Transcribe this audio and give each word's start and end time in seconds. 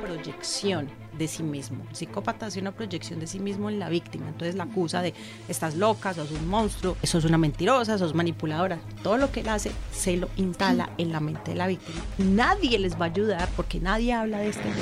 proyección 0.00 0.88
de 1.16 1.28
sí 1.28 1.42
mismo. 1.42 1.84
Psicópata 1.92 2.46
hace 2.46 2.60
una 2.60 2.72
proyección 2.72 3.20
de 3.20 3.26
sí 3.26 3.38
mismo 3.38 3.68
en 3.68 3.78
la 3.78 3.88
víctima, 3.88 4.28
entonces 4.28 4.54
la 4.54 4.64
acusa 4.64 5.02
de 5.02 5.14
estás 5.48 5.74
loca, 5.74 6.14
sos 6.14 6.30
un 6.30 6.48
monstruo, 6.48 6.96
sos 7.02 7.24
una 7.24 7.38
mentirosa, 7.38 7.98
sos 7.98 8.14
manipuladora. 8.14 8.78
Todo 9.02 9.16
lo 9.16 9.30
que 9.30 9.40
él 9.40 9.48
hace 9.48 9.70
se 9.92 10.16
lo 10.16 10.28
instala 10.36 10.90
en 10.98 11.12
la 11.12 11.20
mente 11.20 11.52
de 11.52 11.56
la 11.56 11.66
víctima. 11.66 12.00
Nadie 12.18 12.78
les 12.78 12.94
va 12.94 13.06
a 13.06 13.08
ayudar 13.08 13.48
porque 13.56 13.80
nadie 13.80 14.12
habla 14.12 14.38
de 14.38 14.48
este 14.48 14.62
tema. 14.62 14.76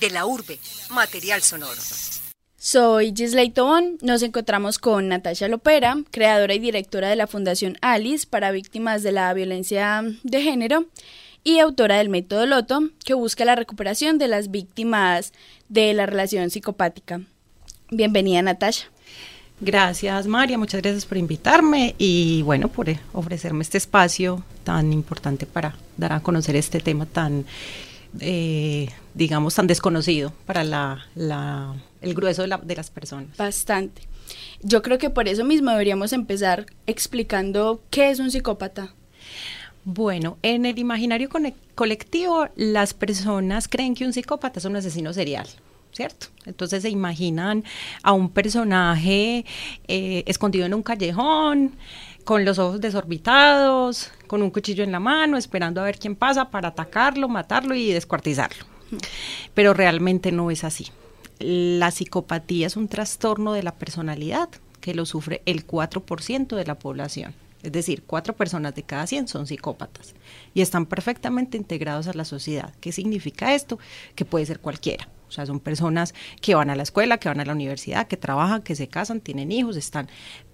De 0.00 0.10
la 0.10 0.26
urbe, 0.26 0.58
material 0.90 1.42
sonoro. 1.42 1.80
Soy 2.64 3.12
Gisley 3.12 3.50
Tobón. 3.50 3.98
Nos 4.02 4.22
encontramos 4.22 4.78
con 4.78 5.08
Natasha 5.08 5.48
Lopera, 5.48 5.96
creadora 6.12 6.54
y 6.54 6.60
directora 6.60 7.08
de 7.08 7.16
la 7.16 7.26
Fundación 7.26 7.76
Alice 7.80 8.24
para 8.24 8.52
víctimas 8.52 9.02
de 9.02 9.10
la 9.10 9.34
violencia 9.34 10.04
de 10.22 10.42
género 10.42 10.84
y 11.42 11.58
autora 11.58 11.98
del 11.98 12.08
método 12.08 12.46
Loto, 12.46 12.88
que 13.04 13.14
busca 13.14 13.44
la 13.44 13.56
recuperación 13.56 14.18
de 14.18 14.28
las 14.28 14.52
víctimas 14.52 15.32
de 15.68 15.92
la 15.92 16.06
relación 16.06 16.50
psicopática. 16.50 17.22
Bienvenida, 17.90 18.40
Natasha. 18.42 18.86
Gracias, 19.60 20.28
María. 20.28 20.56
Muchas 20.56 20.82
gracias 20.82 21.04
por 21.04 21.18
invitarme 21.18 21.96
y, 21.98 22.42
bueno, 22.42 22.68
por 22.68 22.86
ofrecerme 23.12 23.64
este 23.64 23.78
espacio 23.78 24.44
tan 24.62 24.92
importante 24.92 25.46
para 25.46 25.74
dar 25.96 26.12
a 26.12 26.20
conocer 26.20 26.54
este 26.54 26.78
tema 26.78 27.06
tan 27.06 27.44
eh, 28.20 28.88
digamos, 29.14 29.54
tan 29.54 29.66
desconocido 29.66 30.32
para 30.46 30.64
la, 30.64 31.76
el 32.00 32.14
grueso 32.14 32.42
de, 32.42 32.58
de 32.62 32.76
las 32.76 32.90
personas. 32.90 33.36
Bastante. 33.36 34.02
Yo 34.62 34.82
creo 34.82 34.98
que 34.98 35.10
por 35.10 35.28
eso 35.28 35.44
mismo 35.44 35.70
deberíamos 35.70 36.12
empezar 36.12 36.66
explicando 36.86 37.82
qué 37.90 38.10
es 38.10 38.18
un 38.18 38.30
psicópata. 38.30 38.94
Bueno, 39.84 40.38
en 40.42 40.64
el 40.64 40.78
imaginario 40.78 41.28
colectivo 41.74 42.48
las 42.54 42.94
personas 42.94 43.66
creen 43.66 43.94
que 43.94 44.06
un 44.06 44.12
psicópata 44.12 44.60
es 44.60 44.64
un 44.64 44.76
asesino 44.76 45.12
serial. 45.12 45.48
¿cierto? 45.92 46.28
Entonces 46.46 46.82
se 46.82 46.90
imaginan 46.90 47.64
a 48.02 48.12
un 48.12 48.30
personaje 48.30 49.44
eh, 49.86 50.24
escondido 50.26 50.66
en 50.66 50.74
un 50.74 50.82
callejón, 50.82 51.76
con 52.24 52.44
los 52.44 52.58
ojos 52.58 52.80
desorbitados, 52.80 54.10
con 54.26 54.42
un 54.42 54.50
cuchillo 54.50 54.84
en 54.84 54.92
la 54.92 55.00
mano, 55.00 55.36
esperando 55.36 55.80
a 55.80 55.84
ver 55.84 55.98
quién 55.98 56.16
pasa 56.16 56.50
para 56.50 56.68
atacarlo, 56.68 57.28
matarlo 57.28 57.74
y 57.74 57.92
descuartizarlo. 57.92 58.64
Pero 59.54 59.74
realmente 59.74 60.32
no 60.32 60.50
es 60.50 60.64
así. 60.64 60.88
La 61.38 61.90
psicopatía 61.90 62.66
es 62.66 62.76
un 62.76 62.88
trastorno 62.88 63.52
de 63.52 63.62
la 63.62 63.74
personalidad 63.74 64.48
que 64.80 64.94
lo 64.94 65.06
sufre 65.06 65.42
el 65.46 65.66
4% 65.66 66.56
de 66.56 66.64
la 66.64 66.78
población. 66.78 67.34
Es 67.62 67.72
decir, 67.72 68.02
cuatro 68.04 68.34
personas 68.34 68.74
de 68.74 68.82
cada 68.82 69.06
100 69.06 69.28
son 69.28 69.46
psicópatas 69.46 70.14
y 70.52 70.62
están 70.62 70.86
perfectamente 70.86 71.56
integrados 71.56 72.08
a 72.08 72.12
la 72.12 72.24
sociedad. 72.24 72.74
¿Qué 72.80 72.90
significa 72.90 73.54
esto? 73.54 73.78
Que 74.16 74.24
puede 74.24 74.46
ser 74.46 74.58
cualquiera. 74.58 75.08
O 75.32 75.34
sea, 75.34 75.46
son 75.46 75.60
personas 75.60 76.14
que 76.42 76.54
van 76.54 76.68
a 76.68 76.76
la 76.76 76.82
escuela, 76.82 77.16
que 77.16 77.28
van 77.28 77.40
a 77.40 77.44
la 77.46 77.52
universidad, 77.52 78.06
que 78.06 78.18
trabajan, 78.18 78.60
que 78.60 78.76
se 78.76 78.86
casan, 78.86 79.22
tienen 79.22 79.50
hijos, 79.50 79.76
están 79.76 80.08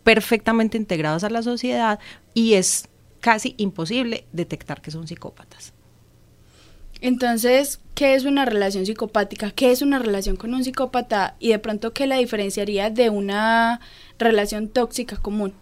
perfectamente 0.05 0.77
integrados 0.77 1.25
a 1.25 1.31
la 1.31 1.43
sociedad 1.43 1.99
y 2.33 2.55
es 2.55 2.89
casi 3.21 3.55
imposible 3.59 4.25
detectar 4.33 4.81
que 4.81 4.93
son 4.93 5.09
psicópatas. 5.09 5.73
Entonces, 7.01 7.81
¿qué 7.95 8.15
es 8.15 8.25
una 8.25 8.45
relación 8.45 8.87
psicopática? 8.87 9.51
¿Qué 9.51 9.73
es 9.73 9.83
una 9.83 9.99
relación 9.99 10.37
con 10.37 10.55
un 10.55 10.63
psicópata? 10.63 11.35
Y 11.41 11.51
de 11.51 11.59
pronto, 11.59 11.93
¿qué 11.93 12.07
la 12.07 12.17
diferenciaría 12.17 12.91
de 12.91 13.11
una 13.11 13.81
relación 14.19 14.69
tóxica 14.69 15.17
común? 15.17 15.55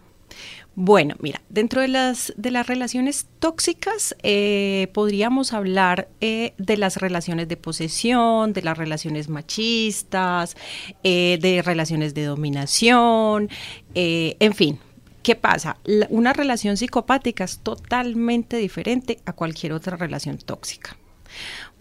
Bueno, 0.79 1.15
mira, 1.21 1.41
dentro 1.49 1.81
de 1.81 1.89
las, 1.89 2.35
de 2.37 2.51
las 2.51 2.67
relaciones 2.67 3.27
tóxicas 3.39 4.15
eh, 4.23 4.89
podríamos 4.93 5.55
hablar 5.55 6.11
eh, 6.21 6.53
de 6.59 6.77
las 6.77 6.99
relaciones 6.99 7.49
de 7.49 7.57
posesión, 7.57 8.53
de 8.53 8.61
las 8.61 8.77
relaciones 8.77 9.31
machistas, 9.31 10.55
eh, 11.03 11.39
de 11.41 11.63
relaciones 11.63 12.13
de 12.13 12.25
dominación, 12.25 13.49
en 13.95 14.55
fin. 14.55 14.79
¿Qué 15.23 15.35
pasa? 15.35 15.79
una 16.11 16.35
relación 16.35 16.77
psicopática 16.77 17.43
es 17.43 17.59
totalmente 17.61 18.59
diferente 18.59 19.19
a 19.25 19.33
cualquier 19.33 19.73
otra 19.73 19.97
relación 19.97 20.37
tóxica. 20.37 20.97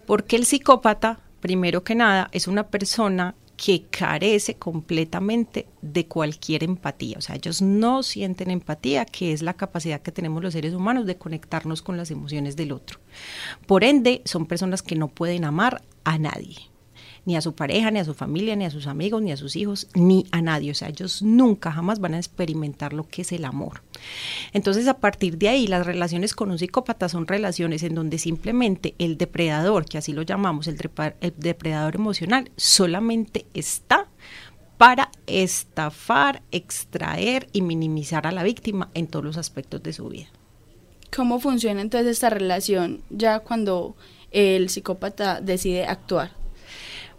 Porque 0.06 0.36
el 0.36 0.46
psicópata, 0.46 1.20
primero 1.40 1.84
que 1.84 1.94
nada, 1.94 2.28
es 2.32 2.48
una 2.48 2.68
persona 2.68 3.34
que 3.56 3.84
carece 3.84 4.56
completamente 4.56 5.66
de 5.82 6.06
cualquier 6.06 6.64
empatía. 6.64 7.16
O 7.18 7.20
sea, 7.20 7.36
ellos 7.36 7.62
no 7.62 8.02
sienten 8.02 8.50
empatía, 8.50 9.04
que 9.04 9.32
es 9.32 9.42
la 9.42 9.54
capacidad 9.54 10.02
que 10.02 10.12
tenemos 10.12 10.42
los 10.42 10.52
seres 10.52 10.74
humanos 10.74 11.06
de 11.06 11.16
conectarnos 11.16 11.82
con 11.82 11.96
las 11.96 12.10
emociones 12.10 12.56
del 12.56 12.72
otro. 12.72 12.98
Por 13.66 13.84
ende, 13.84 14.22
son 14.24 14.46
personas 14.46 14.82
que 14.82 14.96
no 14.96 15.08
pueden 15.08 15.44
amar 15.44 15.82
a 16.04 16.18
nadie 16.18 16.56
ni 17.26 17.36
a 17.36 17.42
su 17.42 17.54
pareja, 17.54 17.90
ni 17.90 17.98
a 17.98 18.04
su 18.04 18.14
familia, 18.14 18.56
ni 18.56 18.64
a 18.64 18.70
sus 18.70 18.86
amigos, 18.86 19.20
ni 19.20 19.32
a 19.32 19.36
sus 19.36 19.56
hijos, 19.56 19.88
ni 19.94 20.26
a 20.30 20.40
nadie. 20.40 20.70
O 20.70 20.74
sea, 20.74 20.88
ellos 20.88 21.22
nunca 21.22 21.72
jamás 21.72 21.98
van 21.98 22.14
a 22.14 22.18
experimentar 22.18 22.92
lo 22.92 23.06
que 23.06 23.22
es 23.22 23.32
el 23.32 23.44
amor. 23.44 23.82
Entonces, 24.52 24.86
a 24.86 24.98
partir 24.98 25.36
de 25.36 25.48
ahí, 25.48 25.66
las 25.66 25.84
relaciones 25.84 26.34
con 26.34 26.52
un 26.52 26.58
psicópata 26.58 27.08
son 27.08 27.26
relaciones 27.26 27.82
en 27.82 27.96
donde 27.96 28.18
simplemente 28.18 28.94
el 28.98 29.18
depredador, 29.18 29.86
que 29.86 29.98
así 29.98 30.12
lo 30.12 30.22
llamamos, 30.22 30.68
el, 30.68 30.78
el 31.20 31.34
depredador 31.36 31.96
emocional, 31.96 32.50
solamente 32.56 33.44
está 33.52 34.06
para 34.78 35.10
estafar, 35.26 36.42
extraer 36.52 37.48
y 37.52 37.62
minimizar 37.62 38.26
a 38.26 38.32
la 38.32 38.44
víctima 38.44 38.88
en 38.94 39.08
todos 39.08 39.24
los 39.24 39.36
aspectos 39.36 39.82
de 39.82 39.92
su 39.92 40.08
vida. 40.08 40.28
¿Cómo 41.14 41.40
funciona 41.40 41.80
entonces 41.80 42.12
esta 42.12 42.30
relación 42.30 43.02
ya 43.10 43.40
cuando 43.40 43.96
el 44.30 44.68
psicópata 44.68 45.40
decide 45.40 45.86
actuar? 45.86 46.45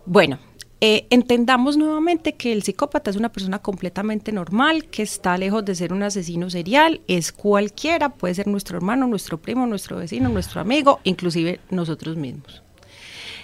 Bueno, 0.10 0.40
eh, 0.80 1.06
entendamos 1.10 1.76
nuevamente 1.76 2.36
que 2.36 2.54
el 2.54 2.64
psicópata 2.64 3.10
es 3.10 3.18
una 3.18 3.28
persona 3.28 3.60
completamente 3.60 4.32
normal, 4.32 4.86
que 4.86 5.04
está 5.04 5.38
lejos 5.38 5.66
de 5.66 5.76
ser 5.76 5.92
un 5.92 6.02
asesino 6.02 6.50
serial, 6.50 7.02
es 7.10 7.34
cualquiera, 7.34 8.08
puede 8.08 8.34
ser 8.34 8.48
nuestro 8.48 8.78
hermano, 8.78 9.06
nuestro 9.06 9.38
primo, 9.38 9.68
nuestro 9.68 9.98
vecino, 9.98 10.30
nuestro 10.30 10.62
amigo, 10.62 11.02
inclusive 11.04 11.60
nosotros 11.72 12.16
mismos. 12.16 12.64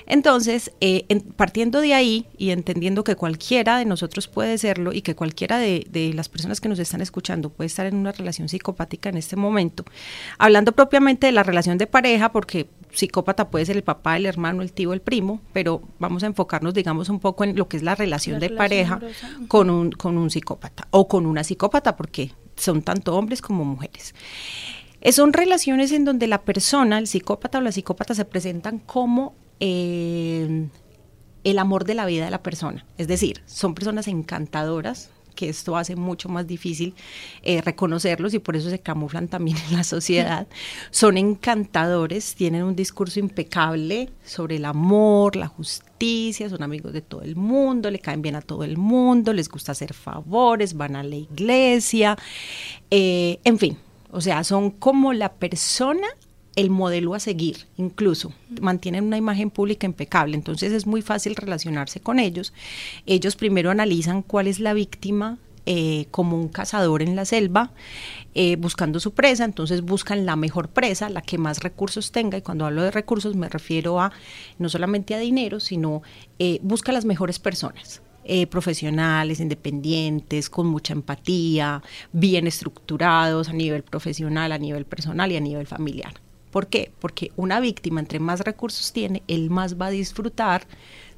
Entonces, 0.05 0.71
eh, 0.81 1.05
partiendo 1.35 1.81
de 1.81 1.93
ahí 1.93 2.27
y 2.37 2.51
entendiendo 2.51 3.03
que 3.03 3.15
cualquiera 3.15 3.77
de 3.77 3.85
nosotros 3.85 4.27
puede 4.27 4.57
serlo 4.57 4.93
y 4.93 5.01
que 5.01 5.15
cualquiera 5.15 5.57
de, 5.57 5.87
de, 5.89 6.13
las 6.13 6.29
personas 6.29 6.61
que 6.61 6.69
nos 6.69 6.79
están 6.79 7.01
escuchando 7.01 7.49
puede 7.49 7.67
estar 7.67 7.85
en 7.85 7.95
una 7.95 8.11
relación 8.11 8.49
psicopática 8.49 9.09
en 9.09 9.17
este 9.17 9.35
momento, 9.35 9.85
hablando 10.37 10.71
propiamente 10.71 11.27
de 11.27 11.33
la 11.33 11.43
relación 11.43 11.77
de 11.77 11.87
pareja, 11.87 12.31
porque 12.31 12.67
psicópata 12.93 13.49
puede 13.49 13.65
ser 13.65 13.75
el 13.75 13.83
papá, 13.83 14.17
el 14.17 14.25
hermano, 14.25 14.61
el 14.61 14.71
tío, 14.71 14.93
el 14.93 15.01
primo, 15.01 15.41
pero 15.51 15.81
vamos 15.99 16.23
a 16.23 16.27
enfocarnos, 16.27 16.73
digamos, 16.73 17.09
un 17.09 17.19
poco 17.19 17.43
en 17.43 17.55
lo 17.55 17.67
que 17.67 17.77
es 17.77 17.83
la 17.83 17.95
relación 17.95 18.39
de 18.39 18.49
pareja 18.49 18.99
con 19.47 19.69
un, 19.69 19.91
con 19.91 20.17
un 20.17 20.29
psicópata 20.29 20.87
o 20.91 21.07
con 21.07 21.25
una 21.25 21.43
psicópata, 21.43 21.95
porque 21.95 22.31
son 22.55 22.81
tanto 22.81 23.15
hombres 23.15 23.41
como 23.41 23.65
mujeres. 23.65 24.13
Eh, 25.01 25.11
son 25.11 25.33
relaciones 25.33 25.91
en 25.91 26.05
donde 26.05 26.27
la 26.27 26.41
persona, 26.41 26.97
el 26.97 27.07
psicópata 27.07 27.57
o 27.57 27.61
la 27.61 27.71
psicópata, 27.71 28.15
se 28.15 28.25
presentan 28.25 28.79
como 28.79 29.35
eh, 29.59 30.67
el 31.43 31.59
amor 31.59 31.85
de 31.85 31.93
la 31.93 32.05
vida 32.05 32.25
de 32.25 32.31
la 32.31 32.43
persona. 32.43 32.85
Es 32.97 33.07
decir, 33.07 33.41
son 33.45 33.75
personas 33.75 34.07
encantadoras, 34.07 35.09
que 35.33 35.49
esto 35.49 35.75
hace 35.75 35.95
mucho 35.95 36.29
más 36.29 36.47
difícil 36.47 36.93
eh, 37.41 37.61
reconocerlos 37.61 38.33
y 38.33 38.39
por 38.39 38.55
eso 38.55 38.69
se 38.69 38.79
camuflan 38.79 39.27
también 39.27 39.57
en 39.69 39.77
la 39.77 39.83
sociedad. 39.83 40.47
Son 40.91 41.17
encantadores, 41.17 42.35
tienen 42.35 42.63
un 42.63 42.75
discurso 42.75 43.19
impecable 43.19 44.09
sobre 44.23 44.57
el 44.57 44.65
amor, 44.65 45.35
la 45.35 45.47
justicia, 45.47 46.49
son 46.49 46.63
amigos 46.63 46.93
de 46.93 47.01
todo 47.01 47.21
el 47.21 47.35
mundo, 47.35 47.89
le 47.89 47.99
caen 47.99 48.21
bien 48.21 48.35
a 48.35 48.41
todo 48.41 48.63
el 48.63 48.77
mundo, 48.77 49.33
les 49.33 49.49
gusta 49.49 49.71
hacer 49.71 49.93
favores, 49.93 50.75
van 50.75 50.95
a 50.95 51.03
la 51.03 51.15
iglesia, 51.15 52.17
eh, 52.89 53.39
en 53.43 53.57
fin, 53.57 53.77
o 54.11 54.21
sea, 54.21 54.43
son 54.43 54.69
como 54.69 55.13
la 55.13 55.33
persona 55.33 56.07
el 56.55 56.69
modelo 56.69 57.15
a 57.15 57.19
seguir, 57.19 57.65
incluso 57.77 58.31
mantienen 58.61 59.05
una 59.05 59.17
imagen 59.17 59.49
pública 59.49 59.87
impecable, 59.87 60.35
entonces 60.35 60.71
es 60.71 60.85
muy 60.85 61.01
fácil 61.01 61.35
relacionarse 61.35 61.99
con 61.99 62.19
ellos. 62.19 62.53
Ellos 63.05 63.35
primero 63.35 63.71
analizan 63.71 64.21
cuál 64.21 64.47
es 64.47 64.59
la 64.59 64.73
víctima 64.73 65.39
eh, 65.65 66.07
como 66.11 66.37
un 66.37 66.49
cazador 66.49 67.01
en 67.01 67.15
la 67.15 67.23
selva, 67.23 67.71
eh, 68.35 68.57
buscando 68.57 68.99
su 68.99 69.13
presa, 69.13 69.45
entonces 69.45 69.81
buscan 69.81 70.25
la 70.25 70.35
mejor 70.35 70.67
presa, 70.67 71.09
la 71.09 71.21
que 71.21 71.37
más 71.37 71.63
recursos 71.63 72.11
tenga, 72.11 72.37
y 72.37 72.41
cuando 72.41 72.65
hablo 72.65 72.83
de 72.83 72.91
recursos 72.91 73.35
me 73.35 73.47
refiero 73.47 74.01
a 74.01 74.11
no 74.59 74.67
solamente 74.67 75.15
a 75.15 75.19
dinero, 75.19 75.61
sino 75.61 76.03
eh, 76.37 76.59
busca 76.61 76.91
las 76.91 77.05
mejores 77.05 77.39
personas. 77.39 78.01
profesionales, 78.49 79.41
independientes, 79.41 80.49
con 80.49 80.67
mucha 80.67 80.93
empatía, 80.93 81.81
bien 82.13 82.47
estructurados 82.47 83.49
a 83.49 83.53
nivel 83.53 83.83
profesional, 83.83 84.53
a 84.53 84.57
nivel 84.57 84.85
personal 84.85 85.29
y 85.31 85.35
a 85.35 85.41
nivel 85.41 85.67
familiar. 85.67 86.22
¿Por 86.53 86.67
qué? 86.67 86.91
Porque 86.99 87.31
una 87.35 87.59
víctima, 87.59 87.99
entre 87.99 88.19
más 88.19 88.41
recursos 88.41 88.93
tiene, 88.93 89.23
él 89.27 89.49
más 89.49 89.81
va 89.81 89.87
a 89.87 89.89
disfrutar 89.89 90.67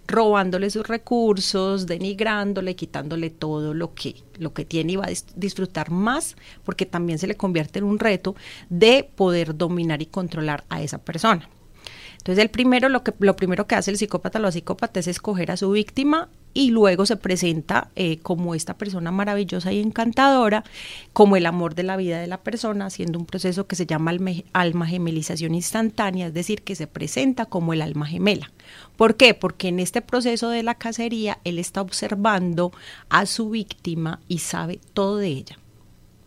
robándole 0.07 0.69
sus 0.69 0.87
recursos, 0.87 1.87
denigrándole, 1.87 2.77
quitándole 2.77 3.31
todo 3.31 3.73
lo 3.73 3.93
que, 3.93 4.15
lo 4.37 4.53
que 4.53 4.63
tiene 4.63 4.93
y 4.93 4.95
va 4.95 5.07
a 5.07 5.13
disfrutar 5.35 5.91
más, 5.91 6.37
porque 6.63 6.85
también 6.85 7.19
se 7.19 7.27
le 7.27 7.35
convierte 7.35 7.79
en 7.79 7.85
un 7.85 7.99
reto 7.99 8.33
de 8.69 9.11
poder 9.13 9.57
dominar 9.57 10.01
y 10.01 10.05
controlar 10.05 10.63
a 10.69 10.81
esa 10.81 10.99
persona. 10.99 11.49
Entonces, 12.13 12.41
el 12.41 12.49
primero, 12.49 12.87
lo, 12.87 13.03
que, 13.03 13.13
lo 13.19 13.35
primero 13.35 13.67
que 13.67 13.75
hace 13.75 13.91
el 13.91 13.97
psicópata, 13.97 14.39
lo 14.39 14.49
psicópata 14.53 15.01
es 15.01 15.07
escoger 15.07 15.51
a 15.51 15.57
su 15.57 15.69
víctima 15.69 16.29
y 16.55 16.71
luego 16.71 17.05
se 17.05 17.17
presenta 17.17 17.91
eh, 17.97 18.17
como 18.19 18.55
esta 18.55 18.77
persona 18.77 19.11
maravillosa 19.11 19.73
y 19.73 19.81
encantadora, 19.81 20.63
como 21.11 21.35
el 21.35 21.45
amor 21.45 21.75
de 21.75 21.83
la 21.83 21.97
vida 21.97 22.17
de 22.17 22.27
la 22.27 22.41
persona, 22.41 22.85
haciendo 22.85 23.19
un 23.19 23.25
proceso 23.25 23.67
que 23.67 23.75
se 23.75 23.85
llama 23.85 24.13
alma 24.53 24.87
gemelización 24.87 25.53
instantánea, 25.53 26.27
es 26.27 26.33
decir, 26.33 26.63
que 26.63 26.75
se 26.75 26.87
presenta 26.87 27.45
como 27.45 27.73
el 27.73 27.81
alma 27.81 28.07
gemela. 28.07 28.51
¿Por 28.95 29.17
qué? 29.17 29.33
Porque 29.33 29.67
en 29.67 29.81
este 29.81 30.01
proceso 30.01 30.49
de 30.49 30.63
la 30.63 30.75
cacería 30.75 31.39
él 31.43 31.59
está 31.59 31.81
observando 31.81 32.71
a 33.09 33.25
su 33.25 33.49
víctima 33.49 34.21
y 34.29 34.39
sabe 34.39 34.79
todo 34.93 35.17
de 35.17 35.27
ella. 35.27 35.59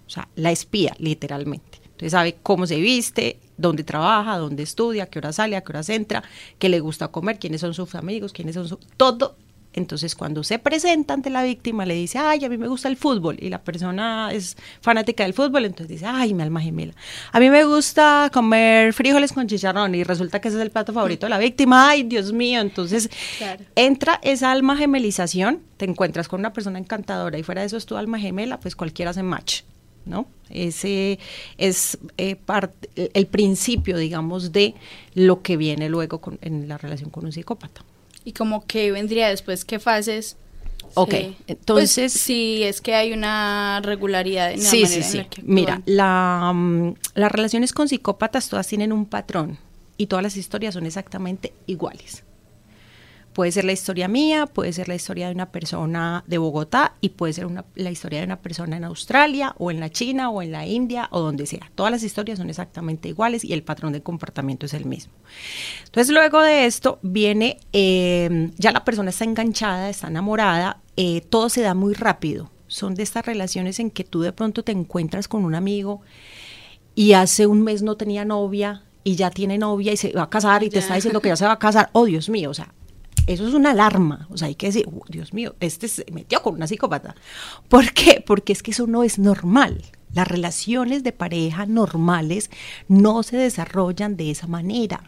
O 0.07 0.11
sea, 0.11 0.29
la 0.37 0.53
espía, 0.53 0.95
literalmente. 0.99 1.79
Entonces 1.85 2.13
sabe 2.13 2.37
cómo 2.43 2.67
se 2.67 2.77
viste, 2.77 3.41
dónde 3.57 3.83
trabaja, 3.83 4.37
dónde 4.37 4.63
estudia, 4.63 5.07
qué 5.07 5.21
hora 5.21 5.33
sale, 5.33 5.57
a 5.57 5.63
qué 5.63 5.73
hora 5.73 5.81
entra, 5.89 6.23
qué 6.59 6.69
le 6.69 6.81
gusta 6.81 7.09
comer, 7.09 7.39
quiénes 7.39 7.63
son 7.63 7.73
sus 7.73 7.95
amigos, 7.95 8.35
quiénes 8.35 8.55
son 8.55 8.69
su... 8.69 8.77
Todo. 8.99 9.37
Entonces, 9.79 10.15
cuando 10.15 10.45
se 10.45 10.59
presenta 10.59 11.15
ante 11.15 11.31
la 11.31 11.43
víctima, 11.43 11.87
le 11.87 11.95
dice, 11.95 12.19
ay, 12.19 12.45
a 12.45 12.49
mí 12.49 12.59
me 12.59 12.69
gusta 12.69 12.89
el 12.89 12.97
fútbol, 12.97 13.37
y 13.41 13.49
la 13.49 13.63
persona 13.63 14.31
es 14.33 14.57
fanática 14.81 15.25
del 15.25 15.33
fútbol, 15.33 15.65
entonces 15.65 15.89
dice, 15.89 16.07
ay, 16.07 16.35
mi 16.35 16.43
alma 16.43 16.61
gemela. 16.61 16.93
A 17.33 17.41
mí 17.41 17.49
me 17.49 17.65
gusta 17.65 18.31
comer 18.33 18.93
frijoles 18.93 19.33
con 19.33 19.47
chicharrón, 19.47 19.95
y 19.95 20.05
resulta 20.05 20.41
que 20.41 20.49
ese 20.49 20.59
es 20.59 20.63
el 20.63 20.71
plato 20.71 20.93
favorito 20.93 21.27
de 21.27 21.31
la 21.31 21.39
víctima, 21.39 21.89
ay, 21.89 22.03
Dios 22.03 22.33
mío. 22.33 22.61
Entonces, 22.61 23.09
entra 23.75 24.21
esa 24.23 24.53
alma 24.53 24.77
gemelización, 24.77 25.63
te 25.77 25.85
encuentras 25.85 26.29
con 26.29 26.41
una 26.41 26.53
persona 26.53 26.79
encantadora, 26.79 27.39
y 27.39 27.43
fuera 27.43 27.63
de 27.63 27.69
eso 27.69 27.77
es 27.77 27.87
tu 27.87 27.97
alma 27.97 28.19
gemela, 28.19 28.61
pues 28.61 28.77
cualquiera 28.77 29.13
hace 29.13 29.23
match. 29.23 29.63
¿no? 30.05 30.27
Ese 30.51 31.19
es 31.59 31.99
eh, 32.17 32.37
el 32.97 33.27
principio, 33.27 33.99
digamos, 33.99 34.53
de 34.53 34.75
lo 35.15 35.43
que 35.43 35.57
viene 35.57 35.89
luego 35.89 36.21
en 36.41 36.67
la 36.67 36.79
relación 36.79 37.11
con 37.11 37.27
un 37.27 37.33
psicópata. 37.33 37.85
¿Y 38.25 38.33
como 38.33 38.67
que 38.67 38.93
vendría 38.93 39.29
después? 39.29 39.65
¿Qué 39.65 39.79
fases? 39.79 40.37
Ok, 40.95 41.15
entonces... 41.47 42.13
Pues, 42.13 42.23
si 42.23 42.63
es 42.63 42.81
que 42.81 42.95
hay 42.95 43.13
una 43.13 43.81
regularidad 43.83 44.53
en 44.53 44.63
la 44.63 44.71
sí, 44.71 44.87
sí, 44.87 45.03
sí. 45.03 45.27
Mira, 45.43 45.83
la, 45.87 46.53
mm, 46.55 46.95
las 47.15 47.33
relaciones 47.33 47.73
con 47.73 47.89
psicópatas 47.89 48.49
todas 48.49 48.67
tienen 48.67 48.93
un 48.93 49.07
patrón 49.07 49.59
y 49.97 50.07
todas 50.07 50.23
las 50.23 50.37
historias 50.37 50.75
son 50.75 50.87
exactamente 50.87 51.53
iguales. 51.67 52.25
Puede 53.39 53.53
ser 53.53 53.67
la 53.67 53.71
historia 53.71 54.09
mía, 54.09 54.47
puede 54.47 54.73
ser 54.73 54.89
la 54.89 54.97
historia 54.97 55.29
de 55.29 55.33
una 55.33 55.53
persona 55.53 56.25
de 56.27 56.39
Bogotá 56.39 56.97
y 57.01 57.11
puede 57.11 57.33
ser 57.35 57.47
la 57.77 57.91
historia 57.93 58.19
de 58.19 58.25
una 58.25 58.41
persona 58.41 58.77
en 58.77 58.83
Australia 58.83 59.55
o 59.59 59.71
en 59.71 59.79
la 59.79 59.91
China 59.91 60.31
o 60.31 60.43
en 60.43 60.51
la 60.51 60.67
India 60.67 61.07
o 61.13 61.21
donde 61.21 61.47
sea. 61.47 61.71
Todas 61.77 61.93
las 61.93 62.03
historias 62.03 62.39
son 62.39 62.51
exactamente 62.51 63.09
iguales 63.09 63.45
y 63.45 63.53
el 63.53 63.63
patrón 63.63 63.93
de 63.93 64.03
comportamiento 64.03 64.67
es 64.67 64.75
el 64.75 64.87
mismo. 64.87 65.13
Entonces 65.85 66.13
luego 66.13 66.43
de 66.43 66.67
esto 66.67 66.99
viene, 67.03 67.61
eh, 67.73 68.51
ya 68.57 68.73
la 68.73 68.85
persona 68.85 69.11
está 69.11 69.23
enganchada, 69.23 69.89
está 69.89 70.09
enamorada, 70.09 70.81
eh, 70.97 71.21
todo 71.21 71.49
se 71.49 71.61
da 71.61 71.75
muy 71.75 71.95
rápido. 71.95 72.51
Son 72.67 72.97
de 72.97 73.05
estas 73.05 73.25
relaciones 73.25 73.79
en 73.79 73.93
que 73.93 74.03
tú 74.03 74.23
de 74.23 74.33
pronto 74.33 74.65
te 74.65 74.73
encuentras 74.73 75.29
con 75.29 75.45
un 75.45 75.55
amigo 75.55 76.01
y 76.97 77.13
hace 77.13 77.47
un 77.47 77.63
mes 77.63 77.83
no 77.83 77.97
tenía 77.97 78.25
novia 78.25 78.83
y 79.05 79.15
ya 79.15 79.31
tiene 79.31 79.59
novia 79.59 79.93
y 79.93 79.97
se 79.97 80.11
va 80.11 80.25
a 80.25 80.29
casar 80.29 80.65
y 80.65 80.71
te 80.71 80.81
está 80.81 80.97
diciendo 80.97 81.21
que 81.21 81.29
ya 81.29 81.37
se 81.37 81.47
va 81.47 81.53
a 81.53 81.59
casar. 81.61 81.89
Oh, 81.93 82.05
Dios 82.05 82.29
mío, 82.29 82.51
o 82.51 82.55
sea, 82.55 82.75
eso 83.29 83.47
es 83.47 83.55
una 83.55 83.71
alarma. 83.71 84.27
O 84.31 84.37
sea, 84.37 84.49
hay 84.49 84.55
que 84.55 84.67
decir, 84.67 84.87
uh, 84.87 85.03
Dios 85.09 85.33
mío, 85.33 85.55
este 85.61 85.87
se 85.87 86.07
metió 86.13 86.43
con 86.43 86.55
una 86.55 86.67
psicópata. 86.67 87.15
¿Por 87.69 87.93
qué? 87.93 88.23
Porque 88.27 88.53
es 88.53 88.63
que 88.63 88.71
eso 88.71 88.87
no 88.87 89.05
es 89.05 89.19
normal. 89.19 89.83
Las 90.15 90.27
relaciones 90.27 91.03
de 91.03 91.13
pareja 91.13 91.67
normales 91.67 92.51
no 92.89 93.23
se 93.23 93.37
desarrollan 93.37 94.17
de 94.17 94.31
esa 94.31 94.47
manera. 94.47 95.03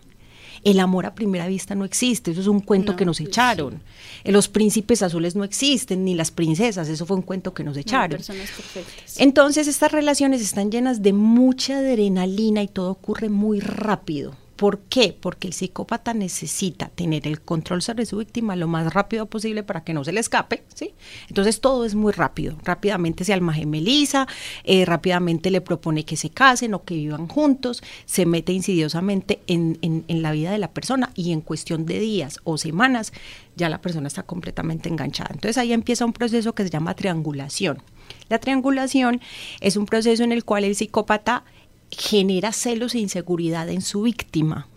El 0.63 0.79
amor 0.79 1.07
a 1.07 1.15
primera 1.15 1.47
vista 1.47 1.75
no 1.75 1.87
existe, 1.87 2.33
eso 2.33 2.43
es 2.43 2.47
un 2.47 2.61
cuento 2.61 2.95
que 2.95 3.07
nos 3.07 3.17
pues 3.17 3.29
echaron. 3.31 3.83
Los 4.25 4.49
príncipes 4.49 5.03
azules 5.03 5.35
no 5.35 5.43
existen, 5.43 6.05
ni 6.05 6.15
las 6.15 6.31
princesas, 6.31 6.87
eso 6.89 7.07
fue 7.07 7.17
un 7.17 7.23
cuento 7.23 7.55
que 7.55 7.65
nos 7.65 7.79
echaron. 7.79 8.19
personas 8.19 8.51
perfectas. 8.51 9.19
Entonces 9.19 9.69
estas 9.69 9.91
relaciones 9.91 10.43
están 10.43 10.71
llenas 10.71 11.01
de 11.01 11.15
mucha 11.15 11.79
adrenalina 11.79 12.63
y 12.63 12.69
todo 12.69 12.91
ocurre 12.91 13.31
muy 13.31 13.61
rápido. 13.61 14.37
¿Por 14.61 14.81
qué? 14.81 15.17
Porque 15.19 15.47
el 15.47 15.55
psicópata 15.55 16.13
necesita 16.13 16.91
tener 16.91 17.27
el 17.27 17.41
control 17.41 17.81
sobre 17.81 18.05
su 18.05 18.19
víctima 18.19 18.57
lo 18.57 18.69
más 18.69 18.93
rápido 18.93 19.25
posible 19.25 19.63
para 19.63 19.85
que 19.85 19.95
no 19.95 20.05
se 20.05 20.13
le 20.13 20.21
escape, 20.21 20.65
¿sí? 20.75 20.93
Entonces 21.29 21.63
todo 21.63 21.87
es 21.87 21.95
muy 21.95 22.13
rápido. 22.13 22.59
Rápidamente 22.63 23.25
se 23.25 23.33
almagemeliza, 23.33 24.29
eh, 24.65 24.85
rápidamente 24.85 25.51
le 25.51 25.63
propone 25.63 26.05
que 26.05 26.19
se 26.19 26.29
casen 26.29 26.75
o 26.75 26.85
que 26.85 26.95
vivan 26.95 27.27
juntos, 27.27 27.83
se 28.05 28.27
mete 28.27 28.53
insidiosamente 28.53 29.41
en, 29.47 29.79
en 29.81 30.21
la 30.21 30.31
vida 30.31 30.51
de 30.51 30.59
la 30.59 30.71
persona 30.71 31.11
y 31.15 31.33
en 31.33 31.41
cuestión 31.41 31.87
de 31.87 31.99
días 31.99 32.39
o 32.45 32.59
semanas 32.59 33.15
ya 33.57 33.71
la 33.71 33.81
persona 33.81 34.09
está 34.09 34.25
completamente 34.25 34.91
enganchada. 34.91 35.31
Entonces 35.33 35.57
ahí 35.57 35.73
empieza 35.73 36.05
un 36.05 36.13
proceso 36.13 36.55
que 36.55 36.65
se 36.65 36.71
llama 36.71 36.93
triangulación. 36.93 37.83
La 38.29 38.39
triangulación 38.39 39.23
es 39.61 39.77
un 39.77 39.87
proceso 39.87 40.23
en 40.23 40.33
el 40.33 40.45
cual 40.45 40.65
el 40.65 40.75
psicópata 40.75 41.45
genera 41.91 42.53
celos 42.53 42.95
e 42.95 42.99
inseguridad 42.99 43.69
en 43.69 43.83
su 43.83 44.03
víctima. 44.03 44.69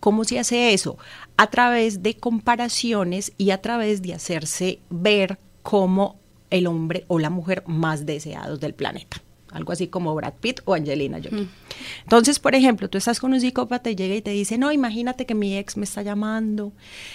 ¿Cómo 0.00 0.24
se 0.24 0.38
hace 0.38 0.72
eso? 0.72 0.98
A 1.36 1.48
través 1.48 2.02
de 2.02 2.16
comparaciones 2.16 3.32
y 3.38 3.50
a 3.50 3.62
través 3.62 4.02
de 4.02 4.14
hacerse 4.14 4.80
ver 4.90 5.38
como 5.62 6.16
el 6.50 6.66
hombre 6.66 7.04
o 7.08 7.18
la 7.18 7.30
mujer 7.30 7.62
más 7.66 8.04
deseados 8.04 8.60
del 8.60 8.74
planeta. 8.74 9.22
Algo 9.52 9.72
así 9.72 9.88
como 9.88 10.14
Brad 10.14 10.34
Pitt 10.40 10.60
o 10.64 10.74
Angelina 10.74 11.18
Jolie. 11.22 11.44
Mm. 11.44 11.48
Entonces, 12.04 12.38
por 12.38 12.54
ejemplo, 12.54 12.88
tú 12.88 12.98
estás 12.98 13.20
con 13.20 13.32
un 13.34 13.40
psicópata 13.40 13.90
y 13.90 13.94
llega 13.94 14.14
y 14.14 14.22
te 14.22 14.30
dice, 14.30 14.56
no, 14.56 14.72
imagínate 14.72 15.26
que 15.26 15.34
mi 15.34 15.56
ex 15.56 15.76
me 15.76 15.84
está 15.84 16.02
llamando, 16.02 16.72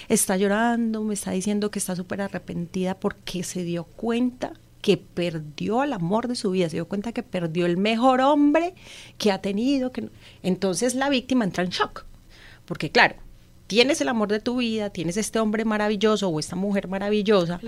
está 0.08 0.38
llorando, 0.38 1.04
me 1.04 1.16
está 1.16 1.32
diciendo 1.32 1.72
que 1.72 1.80
está 1.80 1.96
súper 1.96 2.22
arrepentida 2.22 3.00
porque 3.00 3.44
se 3.44 3.64
dio 3.64 3.86
cuenta 3.86 4.54
que 4.82 4.98
perdió 4.98 5.84
el 5.84 5.94
amor 5.94 6.28
de 6.28 6.36
su 6.36 6.52
vida, 6.52 6.70
se 6.70 6.78
dio 6.78 6.88
cuenta 6.88 7.12
que 7.12 7.24
perdió 7.24 7.66
el 7.66 7.78
mejor 7.78 8.22
hombre 8.22 8.74
que 9.18 9.32
ha 9.32 9.42
tenido. 9.42 9.92
Que... 9.92 10.10
Entonces 10.44 10.96
la 10.96 11.10
víctima 11.10 11.46
entra 11.46 11.64
en 11.64 11.70
shock, 11.70 12.06
porque 12.66 12.92
claro, 12.92 13.16
tienes 13.68 14.02
el 14.02 14.10
amor 14.10 14.30
de 14.30 14.40
tu 14.40 14.58
vida, 14.58 14.90
tienes 14.90 15.18
este 15.18 15.40
hombre 15.40 15.66
maravilloso 15.66 16.30
o 16.30 16.40
esta 16.40 16.56
mujer 16.56 16.88
maravillosa. 16.88 17.60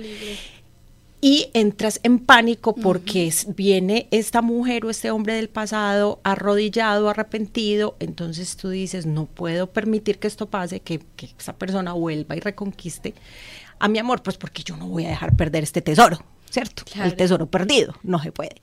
Y 1.21 1.49
entras 1.53 1.99
en 2.03 2.19
pánico 2.19 2.73
porque 2.73 3.33
viene 3.47 4.07
esta 4.09 4.41
mujer 4.41 4.85
o 4.85 4.89
este 4.89 5.11
hombre 5.11 5.33
del 5.33 5.49
pasado 5.49 6.21
arrodillado, 6.23 7.09
arrepentido. 7.09 7.97
Entonces 7.99 8.55
tú 8.55 8.69
dices, 8.69 9.05
no 9.05 9.25
puedo 9.25 9.67
permitir 9.67 10.17
que 10.17 10.27
esto 10.27 10.49
pase, 10.49 10.79
que, 10.79 11.01
que 11.17 11.29
esa 11.37 11.57
persona 11.57 11.91
vuelva 11.91 12.37
y 12.37 12.39
reconquiste 12.39 13.15
a 13.79 13.89
mi 13.89 13.99
amor, 13.99 14.23
pues 14.23 14.37
porque 14.37 14.63
yo 14.63 14.77
no 14.77 14.87
voy 14.87 15.05
a 15.05 15.09
dejar 15.09 15.35
perder 15.35 15.63
este 15.63 15.81
tesoro. 15.81 16.19
¿Cierto? 16.49 16.83
El 16.95 17.15
tesoro 17.15 17.47
perdido, 17.47 17.95
no 18.03 18.21
se 18.21 18.31
puede. 18.31 18.61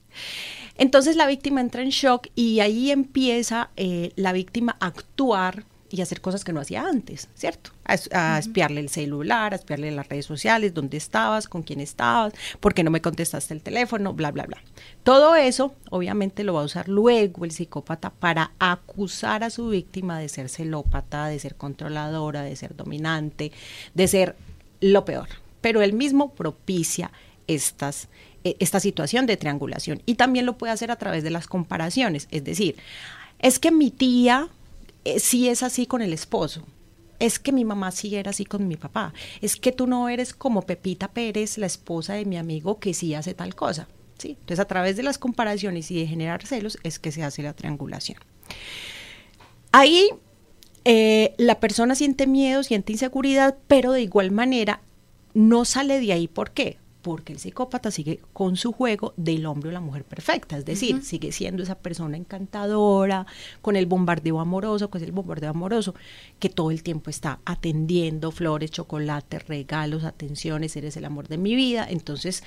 Entonces 0.79 1.17
la 1.17 1.27
víctima 1.27 1.61
entra 1.61 1.83
en 1.83 1.91
shock 1.91 2.29
y 2.35 2.61
ahí 2.61 2.91
empieza 2.91 3.71
eh, 3.77 4.13
la 4.17 4.33
víctima 4.33 4.77
a 4.81 4.87
actuar 4.87 5.65
y 5.89 6.01
hacer 6.01 6.21
cosas 6.21 6.45
que 6.45 6.53
no 6.53 6.61
hacía 6.61 6.87
antes, 6.87 7.29
¿cierto? 7.35 7.71
A, 7.85 8.39
espiarle 8.39 8.81
el 8.81 8.89
celular, 8.89 9.53
a 9.53 9.57
espiarle 9.57 9.91
las 9.91 10.09
redes 10.09 10.27
sociales, 10.27 10.75
dónde 10.75 10.97
estabas, 10.97 11.49
con 11.49 11.63
quién 11.63 11.81
estabas, 11.81 12.35
por 12.61 12.75
qué 12.75 12.83
no 12.83 12.91
me 12.91 13.01
contestaste 13.01 13.55
el 13.55 13.63
teléfono, 13.63 14.13
bla, 14.13 14.33
bla, 14.33 14.45
bla. 14.45 14.59
Todo 15.05 15.37
eso, 15.37 15.75
obviamente, 15.91 16.45
lo 16.45 16.55
va 16.55 16.63
a 16.63 16.65
usar 16.65 16.89
luego 16.89 17.45
el 17.45 17.53
psicópata 17.53 18.11
para 18.11 18.53
acusar 18.59 19.45
a 19.45 19.51
su 19.51 19.69
víctima 19.69 20.19
de 20.19 20.29
ser 20.29 20.49
celópata, 20.49 21.27
de 21.27 21.39
ser 21.39 21.55
controladora, 21.55 22.43
de 22.43 22.57
ser 22.57 22.75
dominante, 22.75 23.53
de 23.95 24.09
ser 24.09 24.37
lo 24.81 25.05
peor. 25.05 25.29
Pero 25.61 25.83
él 25.83 25.93
mismo 25.93 26.35
propicia 26.35 27.13
estas, 27.47 28.09
eh, 28.45 28.57
esta 28.59 28.81
situación 28.81 29.27
de 29.27 29.37
triangulación. 29.37 30.03
Y 30.07 30.15
también 30.15 30.47
lo 30.47 30.59
puede 30.59 30.73
hacer 30.73 30.91
a 30.91 30.97
través 30.97 31.23
de 31.23 31.31
las 31.31 31.47
comparaciones. 31.47 32.29
Es 32.31 32.45
decir, 32.45 32.77
es 33.39 33.59
que 33.59 33.71
mi 33.71 33.91
tía 33.91 34.49
eh, 35.05 35.21
sí 35.21 35.49
es 35.49 35.63
así 35.63 35.87
con 35.87 36.03
el 36.03 36.13
esposo. 36.13 36.65
Es 37.19 37.39
que 37.39 37.53
mi 37.53 37.65
mamá 37.65 37.93
sí 37.93 38.15
era 38.15 38.31
así 38.31 38.45
con 38.45 38.69
mi 38.69 38.77
papá. 38.77 39.15
Es 39.41 39.57
que 39.57 39.73
tú 39.73 39.87
no 39.87 40.09
eres 40.09 40.35
como 40.35 40.63
Pepita 40.63 41.09
Pérez, 41.09 41.57
la 41.57 41.67
esposa 41.67 42.15
de 42.15 42.25
mi 42.25 42.37
amigo, 42.37 42.79
que 42.79 42.93
sí 42.93 43.15
hace 43.15 43.33
tal 43.33 43.55
cosa. 43.55 43.89
¿sí? 44.19 44.31
Entonces, 44.31 44.61
a 44.61 44.67
través 44.67 44.97
de 44.97 45.03
las 45.03 45.19
comparaciones 45.19 45.91
y 45.91 46.01
de 46.01 46.07
generar 46.07 46.47
celos 46.47 46.79
es 46.83 46.99
que 46.99 47.13
se 47.13 47.23
hace 47.23 47.43
la 47.43 47.55
triangulación. 47.55 48.19
Ahí 49.73 50.11
eh, 50.85 51.35
la 51.37 51.59
persona 51.59 51.95
siente 51.95 52.27
miedo, 52.27 52.63
siente 52.63 52.93
inseguridad, 52.93 53.57
pero 53.67 53.93
de 53.93 54.03
igual 54.03 54.31
manera 54.31 54.81
no 55.35 55.65
sale 55.65 56.01
de 56.01 56.13
ahí. 56.13 56.29
¿Por 56.29 56.53
qué? 56.53 56.79
Porque 57.07 57.33
el 57.33 57.39
psicópata 57.39 57.93
sigue 57.93 58.19
con 58.33 58.57
su 58.57 58.73
juego 58.73 59.15
del 59.17 59.47
hombre 59.47 59.69
o 59.69 59.73
la 59.73 59.79
mujer 59.79 60.03
perfecta, 60.03 60.59
es 60.59 60.65
decir, 60.65 61.05
sigue 61.05 61.31
siendo 61.31 61.63
esa 61.63 61.77
persona 61.77 62.17
encantadora, 62.17 63.27
con 63.63 63.77
el 63.77 63.87
bombardeo 63.87 64.41
amoroso, 64.41 64.91
que 64.91 64.99
es 64.99 65.05
el 65.05 65.13
bombardeo 65.13 65.51
amoroso, 65.51 65.95
que 66.41 66.49
todo 66.49 66.73
el 66.73 66.83
tiempo 66.83 67.09
está 67.09 67.39
atendiendo 67.45 68.33
flores, 68.33 68.73
chocolates, 68.73 69.47
regalos, 69.47 70.03
atenciones, 70.03 70.75
eres 70.75 70.97
el 70.97 71.05
amor 71.05 71.29
de 71.29 71.39
mi 71.39 71.55
vida. 71.55 71.87
Entonces, 71.89 72.43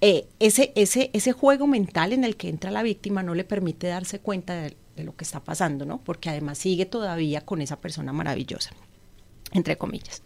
eh, 0.00 0.28
ese, 0.38 0.72
ese, 0.76 1.10
ese 1.12 1.32
juego 1.32 1.66
mental 1.66 2.12
en 2.12 2.22
el 2.22 2.36
que 2.36 2.48
entra 2.48 2.70
la 2.70 2.84
víctima 2.84 3.24
no 3.24 3.34
le 3.34 3.42
permite 3.42 3.88
darse 3.88 4.20
cuenta 4.20 4.54
de, 4.54 4.76
de 4.94 5.02
lo 5.02 5.16
que 5.16 5.24
está 5.24 5.42
pasando, 5.42 5.86
¿no? 5.86 5.98
Porque 5.98 6.30
además 6.30 6.58
sigue 6.58 6.86
todavía 6.86 7.40
con 7.40 7.60
esa 7.60 7.80
persona 7.80 8.12
maravillosa 8.12 8.70
entre 9.54 9.78
comillas. 9.78 10.22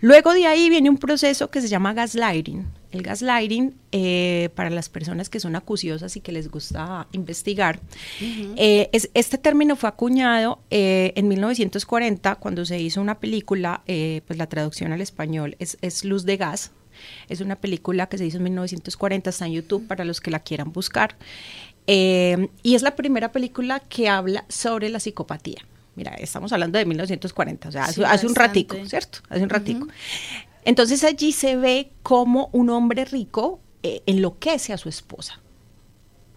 Luego 0.00 0.32
de 0.32 0.46
ahí 0.46 0.70
viene 0.70 0.90
un 0.90 0.96
proceso 0.96 1.50
que 1.50 1.60
se 1.60 1.68
llama 1.68 1.92
gaslighting. 1.92 2.66
El 2.90 3.02
gaslighting, 3.02 3.74
eh, 3.92 4.48
para 4.54 4.70
las 4.70 4.88
personas 4.88 5.28
que 5.28 5.40
son 5.40 5.56
acuciosas 5.56 6.16
y 6.16 6.20
que 6.20 6.32
les 6.32 6.50
gusta 6.50 7.06
investigar, 7.12 7.80
eh, 8.20 8.88
es, 8.92 9.10
este 9.14 9.38
término 9.38 9.76
fue 9.76 9.88
acuñado 9.88 10.58
eh, 10.70 11.12
en 11.16 11.28
1940 11.28 12.34
cuando 12.36 12.64
se 12.64 12.80
hizo 12.80 13.00
una 13.00 13.20
película, 13.20 13.82
pues 13.86 14.38
la 14.38 14.46
traducción 14.48 14.92
al 14.92 15.00
español 15.00 15.56
es, 15.58 15.78
es 15.82 16.04
Luz 16.04 16.24
de 16.24 16.38
Gas, 16.38 16.72
es 17.28 17.40
una 17.40 17.56
película 17.56 18.08
que 18.08 18.18
se 18.18 18.26
hizo 18.26 18.38
en 18.38 18.44
1940, 18.44 19.30
está 19.30 19.46
en 19.46 19.52
YouTube 19.52 19.86
para 19.86 20.04
los 20.04 20.20
que 20.20 20.30
la 20.30 20.40
quieran 20.40 20.72
buscar. 20.72 21.16
y 21.86 22.74
es 22.74 22.82
la 22.82 22.96
primera 22.96 23.32
película 23.32 23.80
que 23.80 24.08
habla 24.08 24.44
sobre 24.48 24.88
la 24.88 24.98
psicopatía. 24.98 25.62
Mira, 25.94 26.14
estamos 26.14 26.52
hablando 26.52 26.78
de 26.78 26.86
1940, 26.86 27.68
o 27.68 27.72
sea, 27.72 27.84
hace, 27.84 28.26
un 28.26 28.34
ratico, 28.34 28.76
¿cierto? 28.86 29.18
Hace 29.28 29.42
un 29.42 29.50
ratico. 29.50 29.86
Entonces 30.64 31.04
allí 31.04 31.32
se 31.32 31.56
ve 31.56 31.92
cómo 32.02 32.48
un 32.52 32.70
hombre 32.70 33.04
rico 33.04 33.60
eh, 33.82 34.02
enloquece 34.06 34.72
a 34.72 34.78
su 34.78 34.88
esposa. 34.88 35.40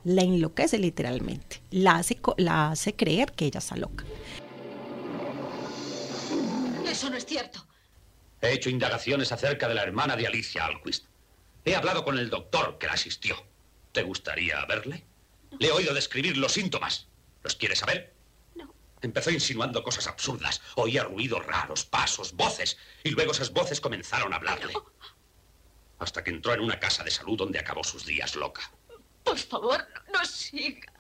La 0.04 0.24
enloquece 0.24 0.78
literalmente. 0.78 1.62
La 1.72 1.96
hace, 1.96 2.20
la 2.38 2.72
hace 2.72 2.96
creer 2.96 3.32
que 3.32 3.46
ella 3.46 3.60
está 3.60 3.78
loca. 3.78 4.04
Eso 6.90 7.10
no 7.10 7.18
es 7.18 7.26
cierto. 7.26 7.66
He 8.42 8.54
hecho 8.54 8.70
indagaciones 8.70 9.32
acerca 9.32 9.68
de 9.68 9.76
la 9.76 9.84
hermana 9.84 10.16
de 10.16 10.28
Alicia 10.28 10.66
Alquist. 10.66 11.06
He 11.64 11.76
hablado 11.76 12.04
con 12.04 12.18
el 12.18 12.30
doctor 12.30 12.78
que 12.78 12.88
la 12.88 12.94
asistió. 12.94 13.36
¿Te 13.92 14.04
gustaría 14.04 14.64
verle? 14.66 15.04
Le 15.60 15.68
he 15.68 15.72
oído 15.72 15.94
describir 15.94 16.38
los 16.38 16.54
síntomas. 16.54 17.08
¿Los 17.44 17.56
quieres 17.56 17.80
saber? 17.80 18.15
Empezó 19.06 19.30
insinuando 19.30 19.84
cosas 19.84 20.08
absurdas. 20.08 20.64
Oía 20.78 21.04
ruidos 21.04 21.46
raros, 21.46 21.86
pasos, 21.86 22.34
voces. 22.34 22.76
Y 23.04 23.12
luego 23.12 23.34
esas 23.34 23.54
voces 23.54 23.80
comenzaron 23.80 24.34
a 24.34 24.38
hablarle. 24.38 24.74
Hasta 26.00 26.24
que 26.24 26.32
entró 26.32 26.56
en 26.56 26.62
una 26.62 26.80
casa 26.80 27.04
de 27.04 27.12
salud 27.12 27.38
donde 27.38 27.60
acabó 27.60 27.84
sus 27.84 28.04
días 28.04 28.36
loca. 28.36 28.64
Por 29.24 29.38
favor, 29.38 29.88
no, 30.12 30.26
siga. 30.26 30.92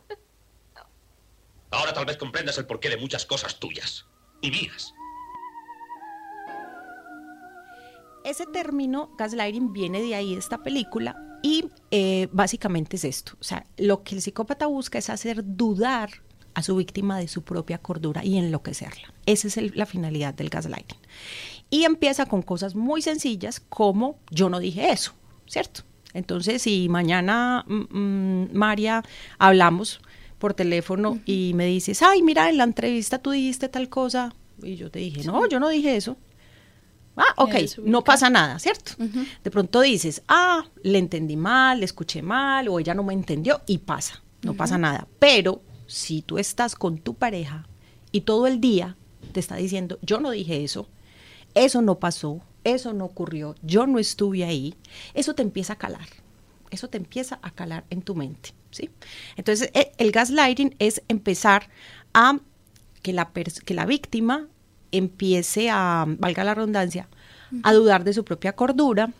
Ahora 1.71 1.93
tal 1.93 2.05
vez 2.05 2.17
comprendas 2.17 2.59
el 2.59 2.67
porqué 2.67 2.89
de 2.89 2.97
muchas 2.97 3.25
cosas 3.25 3.59
tuyas 3.59 4.05
y 4.39 4.51
mías. 4.51 4.93
Ese 8.23 8.45
término, 8.45 9.15
gaslighting, 9.17 9.73
viene 9.73 9.99
de 9.99 10.13
ahí 10.13 10.33
de 10.35 10.39
esta 10.39 10.61
película 10.61 11.39
y 11.41 11.71
eh, 11.89 12.27
básicamente 12.31 12.97
es 12.97 13.03
esto. 13.03 13.33
O 13.39 13.43
sea, 13.43 13.65
lo 13.77 14.03
que 14.03 14.13
el 14.13 14.21
psicópata 14.21 14.67
busca 14.67 14.99
es 14.99 15.09
hacer 15.09 15.41
dudar 15.43 16.23
a 16.55 16.63
su 16.63 16.75
víctima 16.75 17.19
de 17.19 17.27
su 17.27 17.43
propia 17.43 17.77
cordura 17.77 18.25
y 18.25 18.37
enloquecerla. 18.37 19.13
Esa 19.25 19.47
es 19.47 19.75
la 19.75 19.85
finalidad 19.85 20.33
del 20.33 20.49
gaslighting. 20.49 20.99
Y 21.69 21.83
empieza 21.83 22.25
con 22.25 22.41
cosas 22.41 22.75
muy 22.75 23.01
sencillas 23.01 23.59
como 23.59 24.17
yo 24.31 24.49
no 24.49 24.59
dije 24.59 24.91
eso, 24.91 25.13
¿cierto? 25.45 25.83
Entonces, 26.13 26.61
si 26.61 26.87
mañana, 26.87 27.65
mm, 27.67 27.97
mm, 27.97 28.49
María, 28.53 29.03
hablamos 29.37 29.99
por 30.39 30.53
teléfono 30.53 31.19
y 31.25 31.51
me 31.55 31.65
dices, 31.65 32.01
ay, 32.01 32.21
mira, 32.21 32.49
en 32.49 32.57
la 32.57 32.63
entrevista 32.63 33.19
tú 33.19 33.31
dijiste 33.31 33.67
tal 33.67 33.89
cosa, 33.89 34.33
y 34.63 34.77
yo 34.77 34.89
te 34.89 34.99
dije, 34.99 35.23
no, 35.25 35.47
yo 35.47 35.59
no 35.59 35.67
dije 35.67 35.97
eso. 35.97 36.17
Ah, 37.17 37.33
ok, 37.37 37.55
no 37.83 38.03
pasa 38.03 38.29
nada, 38.29 38.59
¿cierto? 38.59 38.93
De 39.43 39.51
pronto 39.51 39.81
dices, 39.81 40.21
ah, 40.27 40.65
le 40.83 40.99
entendí 40.99 41.35
mal, 41.35 41.79
le 41.79 41.85
escuché 41.85 42.21
mal, 42.21 42.67
o 42.67 42.79
ella 42.79 42.93
no 42.93 43.03
me 43.03 43.13
entendió, 43.13 43.61
y 43.67 43.79
pasa, 43.79 44.21
no 44.41 44.53
pasa 44.53 44.77
nada. 44.77 45.07
Pero 45.19 45.61
si 45.87 46.21
tú 46.21 46.37
estás 46.37 46.75
con 46.75 46.97
tu 46.97 47.13
pareja 47.15 47.67
y 48.11 48.21
todo 48.21 48.47
el 48.47 48.61
día 48.61 48.95
te 49.31 49.39
está 49.39 49.55
diciendo, 49.55 49.99
yo 50.01 50.19
no 50.19 50.31
dije 50.31 50.63
eso, 50.63 50.87
eso 51.53 51.81
no 51.81 51.99
pasó, 51.99 52.41
eso 52.63 52.93
no 52.93 53.05
ocurrió, 53.05 53.55
yo 53.61 53.87
no 53.87 53.99
estuve 53.99 54.43
ahí, 54.43 54.75
eso 55.13 55.35
te 55.35 55.41
empieza 55.41 55.73
a 55.73 55.77
calar, 55.77 56.07
eso 56.71 56.89
te 56.89 56.97
empieza 56.97 57.39
a 57.41 57.51
calar 57.51 57.85
en 57.89 58.01
tu 58.01 58.15
mente, 58.15 58.53
¿sí? 58.71 58.89
Entonces, 59.35 59.69
e, 59.73 59.91
el 59.97 60.11
gaslighting 60.11 60.75
es 60.79 61.01
empezar 61.07 61.69
a 62.13 62.39
que 63.01 63.13
la, 63.13 63.31
que 63.33 63.73
la 63.73 63.85
víctima 63.85 64.47
empiece 64.91 65.69
a, 65.69 66.05
valga 66.07 66.43
la 66.43 66.55
redundancia, 66.55 67.07
a 67.63 67.73
dudar 67.73 68.03
de 68.03 68.13
su 68.13 68.25
propia 68.25 68.53
cordura, 68.53 69.11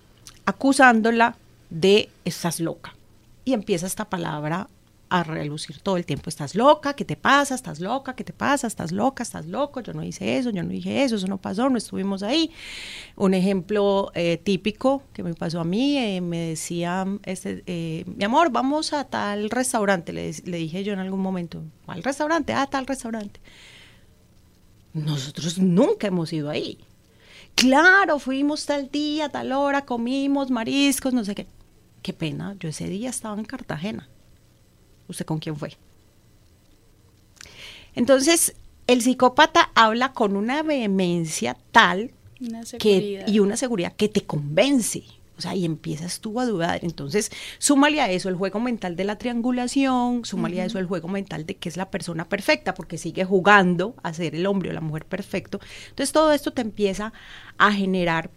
acusándola 0.45 1.38
de 1.69 2.10
estás 2.25 2.60
loca. 2.60 2.95
Y 3.43 3.53
empieza 3.53 3.86
esta 3.86 4.05
palabra 4.05 4.67
a 5.09 5.24
relucir 5.24 5.79
todo 5.79 5.97
el 5.97 6.05
tiempo. 6.05 6.29
Estás 6.29 6.55
loca, 6.55 6.95
¿qué 6.95 7.05
te 7.05 7.15
pasa? 7.15 7.55
Estás 7.55 7.79
loca, 7.79 8.15
¿qué 8.15 8.24
te 8.24 8.33
pasa? 8.33 8.67
Estás 8.67 8.91
loca, 8.91 9.24
estás 9.24 9.45
loco, 9.45 9.81
yo 9.81 9.93
no 9.93 10.03
hice 10.03 10.38
eso, 10.38 10.50
yo 10.50 10.63
no 10.63 10.69
dije 10.69 11.03
eso, 11.03 11.15
eso 11.15 11.27
no 11.27 11.38
pasó, 11.38 11.69
no 11.69 11.77
estuvimos 11.77 12.24
ahí. 12.24 12.51
Un 13.15 13.33
ejemplo 13.33 14.12
eh, 14.15 14.38
típico 14.38 15.03
que 15.13 15.24
me 15.24 15.33
pasó 15.33 15.59
a 15.59 15.63
mí, 15.63 15.97
eh, 15.97 16.21
me 16.21 16.50
decía, 16.50 17.05
este, 17.24 17.63
eh, 17.67 18.03
mi 18.07 18.24
amor, 18.24 18.51
vamos 18.51 18.93
a 18.93 19.05
tal 19.05 19.50
restaurante, 19.50 20.12
le, 20.13 20.31
dije 20.31 20.83
yo 20.83 20.93
en 20.93 21.00
algún 21.00 21.21
momento, 21.21 21.63
¿al 21.88 22.03
restaurante? 22.03 22.53
Ah, 22.53 22.67
tal 22.67 22.88
restaurante. 22.88 23.39
Nosotros 24.93 25.57
nunca 25.57 26.07
hemos 26.07 26.31
ido 26.31 26.50
ahí. 26.50 26.79
Claro, 27.53 28.19
fuimos 28.19 28.65
tal 28.65 28.89
día, 28.89 29.29
tal 29.29 29.51
hora, 29.51 29.85
comimos 29.85 30.51
mariscos, 30.51 31.13
no 31.13 31.24
sé 31.24 31.35
qué. 31.35 31.47
Qué 32.01 32.13
pena, 32.13 32.55
yo 32.59 32.69
ese 32.69 32.88
día 32.88 33.09
estaba 33.09 33.38
en 33.38 33.45
Cartagena 33.45 34.09
¿Usted 35.07 35.25
con 35.25 35.39
quién 35.39 35.55
fue? 35.55 35.77
Entonces, 37.95 38.55
el 38.88 39.01
psicópata 39.01 39.71
habla 39.74 40.13
con 40.13 40.35
una 40.35 40.63
vehemencia 40.63 41.57
tal 41.71 42.12
que, 42.79 43.24
y 43.27 43.39
una 43.39 43.57
seguridad 43.57 43.93
que 43.93 44.09
te 44.09 44.21
convence. 44.21 45.03
O 45.38 45.41
sea, 45.41 45.53
y 45.53 45.65
empiezas 45.65 46.21
tú 46.21 46.39
a 46.39 46.45
dudar. 46.45 46.79
Entonces, 46.83 47.29
súmale 47.57 48.00
a 48.00 48.09
eso 48.09 48.29
el 48.29 48.35
juego 48.35 48.59
mental 48.59 48.95
de 48.95 49.03
la 49.03 49.17
triangulación, 49.17 50.24
súmale 50.24 50.62
a 50.62 50.65
eso 50.65 50.79
el 50.79 50.85
juego 50.85 51.09
mental 51.09 51.45
de 51.45 51.55
que 51.55 51.67
es 51.67 51.75
la 51.75 51.91
persona 51.91 52.29
perfecta, 52.29 52.74
porque 52.74 52.97
sigue 52.97 53.25
jugando 53.25 53.95
a 54.01 54.13
ser 54.13 54.35
el 54.35 54.45
hombre 54.45 54.69
o 54.69 54.74
la 54.74 54.81
mujer 54.81 55.05
perfecto. 55.05 55.59
Entonces, 55.89 56.13
todo 56.13 56.31
esto 56.31 56.51
te 56.51 56.62
empieza 56.62 57.12
a 57.57 57.74
generar 57.74 58.29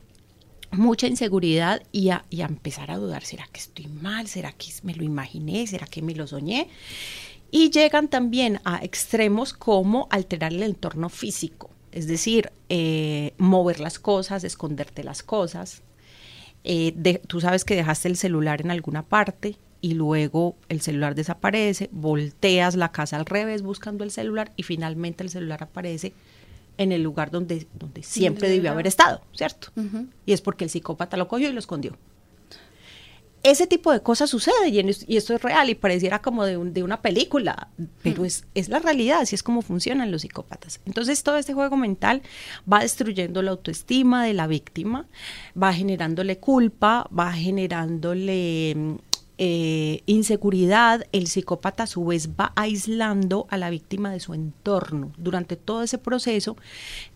mucha 0.71 1.07
inseguridad 1.07 1.83
y 1.93 2.11
a, 2.11 2.25
empezar 2.31 2.91
a 2.91 2.97
dudar, 2.97 3.25
¿será 3.25 3.49
que 3.53 3.61
estoy 3.61 3.87
mal? 3.87 4.29
¿Será 4.29 4.53
que 4.53 4.69
me 4.83 4.95
lo 4.95 5.05
imaginé? 5.05 5.67
¿Será 5.67 5.87
que 5.87 6.03
me 6.03 6.15
lo 6.15 6.27
soñé? 6.27 6.69
Y 7.51 7.71
llegan 7.71 8.09
también 8.09 8.61
a 8.65 8.85
extremos 8.85 9.53
como 9.55 10.07
alterar 10.11 10.53
el 10.53 10.63
entorno 10.63 11.09
físico, 11.09 11.71
es 11.93 12.07
decir, 12.07 12.53
eh, 12.69 13.33
mover 13.39 13.81
las 13.81 13.99
cosas, 13.99 14.45
esconderte 14.45 15.03
las 15.03 15.23
cosas. 15.23 15.83
Eh, 16.65 17.21
tú 17.27 17.41
sabes 17.41 17.65
que 17.65 17.77
dejaste 17.77 18.09
el 18.09 18.17
celular 18.17 18.61
en 18.61 18.71
alguna 18.71 19.03
parte 19.03 19.57
y 19.81 19.95
luego 19.95 20.57
el 20.69 20.81
celular 20.81 21.15
desaparece, 21.15 21.89
volteas 21.93 22.75
la 22.75 22.93
casa 22.93 23.17
al 23.17 23.27
revés 23.27 23.63
buscando 23.63 24.05
el 24.05 24.11
celular 24.11 24.53
y 24.57 24.65
finalmente 24.65 25.23
el 25.25 25.31
celular 25.31 25.63
aparece 25.63 26.13
en 26.79 26.93
el 26.93 27.03
lugar 27.03 27.31
donde, 27.31 27.67
donde 27.75 28.03
siempre 28.03 28.49
debió 28.49 28.71
haber 28.71 28.87
estado, 28.87 29.21
¿cierto? 29.35 29.69
Y 30.25 30.33
es 30.33 30.41
porque 30.41 30.65
el 30.65 30.71
psicópata 30.71 31.17
lo 31.17 31.29
cogió 31.29 31.51
y 31.51 31.53
lo 31.53 31.59
escondió. 31.59 31.99
Ese 33.45 33.69
tipo 33.69 33.93
de 33.93 34.03
cosas 34.03 34.31
sucede 34.31 34.69
y, 34.69 35.17
esto 35.17 35.35
es 35.35 35.43
real 35.43 35.71
y 35.71 35.77
pareciera 35.77 36.21
como 36.21 36.45
de, 36.45 36.57
de 36.57 36.83
una 36.83 37.03
película, 37.03 37.69
pero 38.03 38.25
es, 38.25 38.45
es, 38.55 38.69
la 38.69 38.81
realidad, 38.81 39.21
así 39.21 39.37
es 39.37 39.45
como 39.45 39.63
funcionan 39.63 40.11
los 40.11 40.23
psicópatas. 40.23 40.81
Entonces 40.87 41.23
todo 41.23 41.37
este 41.37 41.55
juego 41.55 41.77
mental 41.77 42.23
va 42.71 42.81
destruyendo 42.81 43.41
la 43.43 43.53
autoestima 43.53 44.25
de 44.25 44.35
la 44.35 44.49
víctima, 44.49 45.07
va 45.61 45.73
generándole 45.73 46.39
culpa, 46.39 47.09
va 47.17 47.33
generándole 47.33 48.75
mm, 48.77 48.97
eh, 49.41 50.03
inseguridad, 50.07 51.07
el 51.13 51.29
psicópata 51.29 51.85
a 51.85 51.87
su 51.87 52.05
vez 52.05 52.31
va 52.31 52.53
aislando 52.57 53.47
a 53.51 53.57
la 53.57 53.71
víctima 53.71 54.11
de 54.11 54.19
su 54.19 54.35
entorno 54.35 55.13
durante 55.17 55.55
todo 55.55 55.85
ese 55.85 55.97
proceso. 55.97 56.57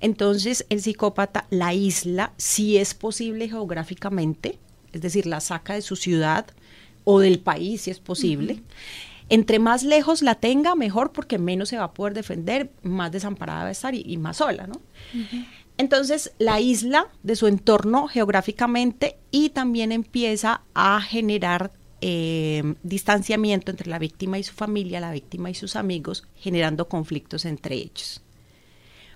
Entonces 0.01 0.65
el 0.69 0.81
psicópata 0.81 1.47
la 1.51 1.69
aísla 1.69 2.33
si 2.37 2.79
es 2.79 2.95
posible 2.95 3.49
geográficamente, 3.49 4.61
es 4.93 5.01
decir, 5.01 5.27
la 5.27 5.41
saca 5.41 5.75
de 5.75 5.83
su 5.83 5.97
ciudad 5.97 6.47
o 7.03 7.19
del 7.19 7.41
país 7.41 7.83
si 7.83 7.91
es 7.91 7.99
posible. 7.99 8.63
Entre 9.29 9.59
más 9.59 9.83
lejos 9.83 10.23
la 10.23 10.37
tenga, 10.37 10.77
mejor 10.77 11.11
porque 11.11 11.39
menos 11.39 11.71
se 11.71 11.79
va 11.79 11.85
a 11.85 11.93
poder 11.93 12.15
defender, 12.15 12.71
más 12.83 13.11
desamparada 13.11 13.63
va 13.63 13.69
a 13.69 13.73
estar 13.73 13.95
y, 13.95 14.17
más 14.19 14.37
sola, 14.37 14.69
¿no? 14.69 14.81
Entonces 15.77 16.33
la 16.39 16.61
isla 16.61 17.09
de 17.25 17.35
su 17.35 17.49
entorno 17.49 18.07
geográficamente 18.07 19.17
y 19.33 19.49
también 19.49 19.91
empieza 19.91 20.61
a 20.75 21.01
generar 21.01 21.73
eh, 22.05 22.75
distanciamiento 22.83 23.71
entre 23.71 23.89
la 23.89 24.01
víctima 24.01 24.37
y 24.39 24.43
su 24.43 24.53
familia, 24.53 24.99
la 24.99 25.13
víctima 25.13 25.51
y 25.51 25.55
sus 25.55 25.77
amigos, 25.77 26.27
generando 26.37 26.89
conflictos 26.89 27.45
entre 27.45 27.77
ellos. 27.77 28.21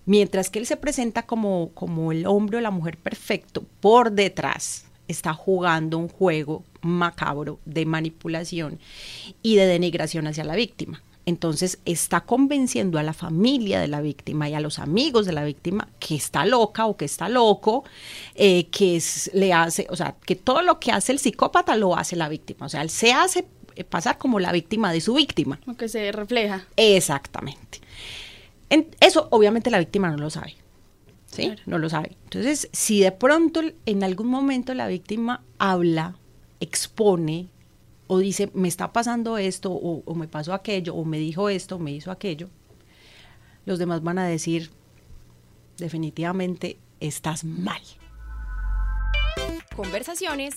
Mientras 0.04 0.50
que 0.50 0.60
él 0.60 0.66
se 0.66 0.76
presenta 0.76 1.26
como, 1.26 1.72
como 1.74 2.12
el 2.12 2.26
hombre 2.26 2.58
o 2.58 2.60
la 2.60 2.70
mujer 2.70 2.96
perfecto, 2.96 3.64
por 3.80 4.12
detrás 4.12 4.86
está 5.08 5.34
jugando 5.34 5.98
un 5.98 6.08
juego 6.08 6.62
macabro 6.80 7.58
de 7.64 7.86
manipulación 7.86 8.78
y 9.42 9.56
de 9.56 9.66
denigración 9.66 10.28
hacia 10.28 10.44
la 10.44 10.54
víctima. 10.54 11.02
Entonces 11.26 11.80
está 11.84 12.20
convenciendo 12.20 13.00
a 13.00 13.02
la 13.02 13.12
familia 13.12 13.80
de 13.80 13.88
la 13.88 14.00
víctima 14.00 14.48
y 14.48 14.54
a 14.54 14.60
los 14.60 14.78
amigos 14.78 15.26
de 15.26 15.32
la 15.32 15.44
víctima 15.44 15.88
que 15.98 16.14
está 16.14 16.46
loca 16.46 16.86
o 16.86 16.96
que 16.96 17.04
está 17.04 17.28
loco, 17.28 17.84
eh, 18.36 18.68
que 18.70 19.02
le 19.32 19.52
hace, 19.52 19.88
o 19.90 19.96
sea, 19.96 20.14
que 20.24 20.36
todo 20.36 20.62
lo 20.62 20.78
que 20.78 20.92
hace 20.92 21.10
el 21.10 21.18
psicópata 21.18 21.76
lo 21.76 21.96
hace 21.96 22.14
la 22.14 22.28
víctima. 22.28 22.66
O 22.66 22.68
sea, 22.68 22.80
él 22.80 22.90
se 22.90 23.12
hace 23.12 23.44
eh, 23.74 23.82
pasar 23.82 24.18
como 24.18 24.38
la 24.38 24.52
víctima 24.52 24.92
de 24.92 25.00
su 25.00 25.14
víctima. 25.14 25.58
Lo 25.66 25.76
que 25.76 25.88
se 25.88 26.12
refleja. 26.12 26.64
Exactamente. 26.76 27.80
eso 29.00 29.26
obviamente 29.32 29.68
la 29.70 29.80
víctima 29.80 30.10
no 30.10 30.18
lo 30.18 30.30
sabe. 30.30 30.54
¿Sí? 31.26 31.54
No 31.66 31.78
lo 31.78 31.88
sabe. 31.90 32.16
Entonces, 32.22 32.68
si 32.72 33.00
de 33.00 33.10
pronto 33.10 33.62
en 33.84 34.04
algún 34.04 34.28
momento 34.28 34.74
la 34.74 34.86
víctima 34.86 35.42
habla, 35.58 36.14
expone, 36.60 37.48
o 38.06 38.18
dice, 38.18 38.50
me 38.54 38.68
está 38.68 38.92
pasando 38.92 39.38
esto, 39.38 39.72
o, 39.72 40.14
me 40.14 40.28
pasó 40.28 40.54
aquello, 40.54 40.94
o 40.94 41.04
me 41.04 41.18
dijo 41.18 41.48
esto, 41.48 41.76
o 41.76 41.78
me 41.78 41.92
hizo 41.92 42.10
aquello, 42.10 42.48
los 43.64 43.78
demás 43.78 44.02
van 44.02 44.18
a 44.18 44.26
decir, 44.26 44.70
definitivamente 45.76 46.78
estás 47.00 47.44
mal. 47.44 47.82
Conversaciones 49.74 50.56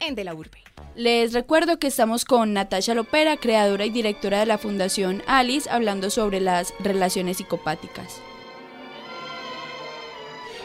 en 0.00 0.14
De 0.14 0.24
la 0.24 0.34
Urbe. 0.34 0.62
Les 0.94 1.32
recuerdo 1.32 1.78
que 1.78 1.86
estamos 1.86 2.26
con 2.26 2.52
Natasha 2.52 2.94
Lopera, 2.94 3.38
creadora 3.38 3.86
y 3.86 3.90
directora 3.90 4.40
de 4.40 4.46
la 4.46 4.58
Fundación 4.58 5.22
Alice, 5.26 5.70
hablando 5.70 6.10
sobre 6.10 6.40
las 6.40 6.74
relaciones 6.80 7.38
psicopáticas. 7.38 8.20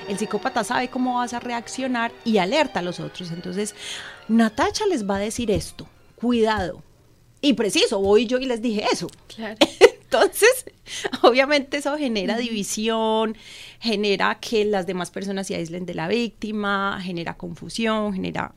El 0.08 0.18
psicópata 0.18 0.64
sabe 0.64 0.90
cómo 0.90 1.16
vas 1.16 1.34
a 1.34 1.40
reaccionar 1.40 2.12
y 2.24 2.38
alerta 2.38 2.80
a 2.80 2.84
los 2.84 3.00
otros. 3.00 3.32
Entonces, 3.32 3.76
Natacha 4.28 4.86
les 4.86 5.08
va 5.10 5.18
a 5.18 5.20
decir 5.20 5.52
esto, 5.52 5.88
cuidado. 6.16 6.82
Y 7.42 7.54
preciso, 7.54 8.00
voy 8.00 8.26
yo 8.26 8.40
y 8.40 8.46
les 8.46 8.62
dije 8.62 8.86
eso. 8.92 9.08
Entonces, 9.80 10.66
obviamente 11.22 11.78
eso 11.78 11.98
genera 11.98 12.38
división, 12.38 13.36
genera 13.80 14.40
que 14.40 14.64
las 14.64 14.88
demás 14.88 15.12
personas 15.12 15.48
se 15.48 15.56
aíslen 15.56 15.86
de 15.86 15.94
la 15.94 16.08
víctima, 16.08 17.00
genera 17.02 17.36
confusión, 17.36 18.14
genera 18.14 18.54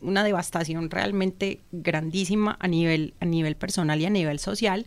una 0.00 0.24
devastación 0.24 0.90
realmente 0.90 1.60
grandísima 1.70 2.56
a 2.58 2.68
nivel, 2.68 3.12
a 3.20 3.26
nivel 3.26 3.54
personal 3.54 4.00
y 4.00 4.06
a 4.06 4.10
nivel 4.10 4.38
social. 4.38 4.86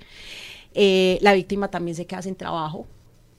Eh, 0.73 1.19
la 1.21 1.33
víctima 1.33 1.69
también 1.69 1.95
se 1.95 2.07
queda 2.07 2.23
sin 2.23 2.35
trabajo, 2.35 2.87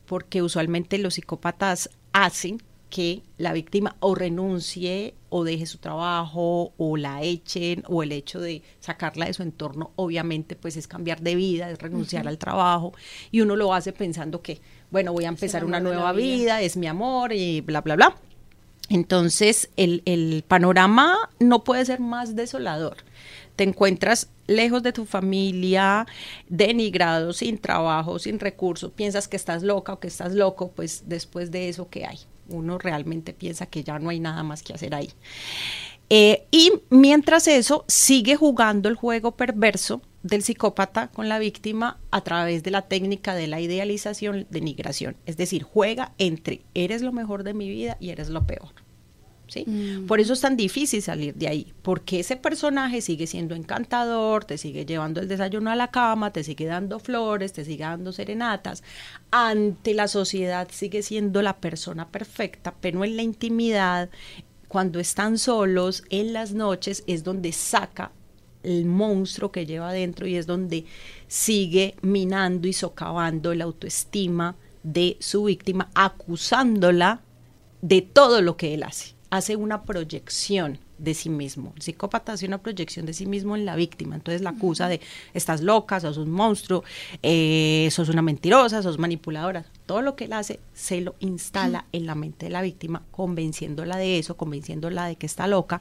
porque 0.06 0.40
usualmente 0.40 0.98
los 0.98 1.14
psicópatas 1.14 1.90
hacen 2.24 2.62
que 2.88 3.22
la 3.36 3.52
víctima 3.52 3.96
o 4.00 4.14
renuncie 4.14 5.14
o 5.28 5.44
deje 5.44 5.66
su 5.66 5.78
trabajo 5.78 6.72
o 6.78 6.96
la 6.96 7.22
echen 7.22 7.82
o 7.88 8.02
el 8.02 8.10
hecho 8.10 8.40
de 8.40 8.62
sacarla 8.80 9.26
de 9.26 9.34
su 9.34 9.42
entorno 9.42 9.90
obviamente 9.96 10.56
pues 10.56 10.78
es 10.78 10.88
cambiar 10.88 11.20
de 11.20 11.34
vida, 11.34 11.70
es 11.70 11.78
renunciar 11.78 12.26
al 12.26 12.38
trabajo 12.38 12.94
y 13.30 13.42
uno 13.42 13.54
lo 13.54 13.74
hace 13.74 13.92
pensando 13.92 14.40
que 14.40 14.62
bueno 14.90 15.12
voy 15.12 15.26
a 15.26 15.28
empezar 15.28 15.64
una 15.64 15.78
nueva 15.78 16.12
vida. 16.12 16.62
es 16.62 16.78
mi 16.78 16.86
amor 16.86 17.34
y 17.34 17.60
bla 17.60 17.82
bla 17.82 17.96
bla. 17.96 18.16
Entonces 18.88 19.68
el, 19.76 20.02
el 20.04 20.44
panorama 20.46 21.16
no 21.38 21.64
puede 21.64 21.84
ser 21.84 22.00
más 22.00 22.36
desolador. 22.36 22.98
Te 23.56 23.64
encuentras 23.64 24.28
lejos 24.46 24.82
de 24.82 24.92
tu 24.92 25.06
familia, 25.06 26.06
denigrado, 26.48 27.32
sin 27.32 27.58
trabajo, 27.58 28.18
sin 28.18 28.38
recursos, 28.38 28.92
piensas 28.92 29.28
que 29.28 29.36
estás 29.36 29.62
loca 29.62 29.94
o 29.94 30.00
que 30.00 30.08
estás 30.08 30.34
loco, 30.34 30.70
pues 30.70 31.04
después 31.06 31.50
de 31.50 31.68
eso, 31.68 31.88
¿qué 31.90 32.06
hay? 32.06 32.18
Uno 32.48 32.78
realmente 32.78 33.32
piensa 33.32 33.66
que 33.66 33.82
ya 33.82 33.98
no 33.98 34.10
hay 34.10 34.20
nada 34.20 34.42
más 34.42 34.62
que 34.62 34.72
hacer 34.72 34.94
ahí. 34.94 35.10
Eh, 36.08 36.46
y 36.50 36.72
mientras 36.90 37.48
eso, 37.48 37.84
sigue 37.88 38.36
jugando 38.36 38.88
el 38.88 38.94
juego 38.94 39.32
perverso 39.36 40.02
del 40.22 40.42
psicópata 40.42 41.08
con 41.08 41.28
la 41.28 41.38
víctima 41.38 41.98
a 42.10 42.22
través 42.22 42.62
de 42.62 42.70
la 42.70 42.82
técnica 42.82 43.34
de 43.34 43.46
la 43.46 43.60
idealización, 43.60 44.46
denigración. 44.50 45.16
Es 45.26 45.36
decir, 45.36 45.62
juega 45.62 46.12
entre 46.18 46.62
eres 46.74 47.02
lo 47.02 47.12
mejor 47.12 47.44
de 47.44 47.54
mi 47.54 47.68
vida 47.68 47.96
y 48.00 48.10
eres 48.10 48.28
lo 48.28 48.46
peor. 48.46 48.68
¿sí? 49.48 49.64
Mm. 49.66 50.06
Por 50.06 50.20
eso 50.20 50.32
es 50.32 50.40
tan 50.40 50.56
difícil 50.56 51.02
salir 51.02 51.34
de 51.34 51.48
ahí, 51.48 51.72
porque 51.82 52.20
ese 52.20 52.36
personaje 52.36 53.00
sigue 53.00 53.26
siendo 53.26 53.54
encantador, 53.54 54.44
te 54.44 54.58
sigue 54.58 54.84
llevando 54.84 55.20
el 55.20 55.28
desayuno 55.28 55.70
a 55.70 55.76
la 55.76 55.90
cama, 55.90 56.32
te 56.32 56.44
sigue 56.44 56.66
dando 56.66 56.98
flores, 56.98 57.52
te 57.52 57.64
sigue 57.64 57.84
dando 57.84 58.12
serenatas. 58.12 58.82
Ante 59.30 59.94
la 59.94 60.08
sociedad 60.08 60.68
sigue 60.70 61.02
siendo 61.02 61.42
la 61.42 61.58
persona 61.58 62.08
perfecta, 62.08 62.74
pero 62.80 63.04
en 63.04 63.16
la 63.16 63.22
intimidad, 63.22 64.10
cuando 64.68 64.98
están 65.00 65.38
solos, 65.38 66.04
en 66.10 66.32
las 66.32 66.52
noches, 66.52 67.04
es 67.06 67.24
donde 67.24 67.52
saca 67.52 68.12
el 68.62 68.84
monstruo 68.84 69.52
que 69.52 69.64
lleva 69.64 69.90
adentro 69.90 70.26
y 70.26 70.36
es 70.36 70.46
donde 70.46 70.86
sigue 71.28 71.94
minando 72.02 72.66
y 72.66 72.72
socavando 72.72 73.54
la 73.54 73.64
autoestima 73.64 74.56
de 74.82 75.16
su 75.20 75.44
víctima, 75.44 75.90
acusándola 75.94 77.22
de 77.80 78.02
todo 78.02 78.42
lo 78.42 78.56
que 78.56 78.74
él 78.74 78.82
hace. 78.82 79.14
Hace 79.30 79.56
una 79.56 79.84
proyección 79.84 80.78
de 80.98 81.14
sí 81.14 81.28
mismo. 81.28 81.72
El 81.76 81.82
psicópata 81.82 82.32
hace 82.32 82.46
una 82.46 82.58
proyección 82.58 83.06
de 83.06 83.12
sí 83.12 83.26
mismo 83.26 83.56
en 83.56 83.64
la 83.64 83.76
víctima, 83.76 84.14
entonces 84.14 84.42
la 84.42 84.50
acusa 84.50 84.88
de 84.88 85.00
estás 85.34 85.62
loca, 85.62 86.00
sos 86.00 86.16
un 86.16 86.30
monstruo, 86.30 86.84
eh, 87.22 87.88
sos 87.90 88.08
una 88.08 88.22
mentirosa, 88.22 88.82
sos 88.82 88.98
manipuladora. 88.98 89.64
Todo 89.86 90.02
lo 90.02 90.16
que 90.16 90.24
él 90.24 90.32
hace 90.32 90.60
se 90.74 91.00
lo 91.00 91.14
instala 91.20 91.86
en 91.92 92.06
la 92.06 92.14
mente 92.14 92.46
de 92.46 92.52
la 92.52 92.62
víctima, 92.62 93.02
convenciéndola 93.10 93.96
de 93.96 94.18
eso, 94.18 94.36
convenciéndola 94.36 95.06
de 95.06 95.16
que 95.16 95.26
está 95.26 95.46
loca. 95.46 95.80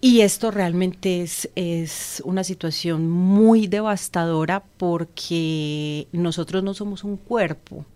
Y 0.00 0.20
esto 0.20 0.50
realmente 0.50 1.22
es, 1.22 1.48
es 1.54 2.20
una 2.26 2.44
situación 2.44 3.08
muy 3.08 3.68
devastadora 3.68 4.62
porque 4.76 6.08
nosotros 6.12 6.62
no 6.62 6.74
somos 6.74 7.04
un 7.04 7.16
cuerpo, 7.16 7.86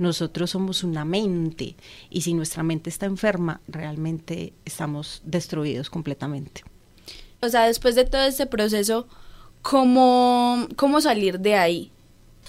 nosotros 0.00 0.50
somos 0.50 0.82
una 0.82 1.04
mente 1.04 1.76
y 2.08 2.22
si 2.22 2.32
nuestra 2.32 2.62
mente 2.62 2.88
está 2.88 3.04
enferma, 3.04 3.60
realmente 3.68 4.54
estamos 4.64 5.20
destruidos 5.24 5.90
completamente. 5.90 6.64
O 7.42 7.48
sea, 7.50 7.66
después 7.66 7.94
de 7.94 8.06
todo 8.06 8.22
este 8.22 8.46
proceso, 8.46 9.06
¿cómo, 9.60 10.66
cómo 10.76 11.02
salir 11.02 11.38
de 11.38 11.54
ahí? 11.54 11.92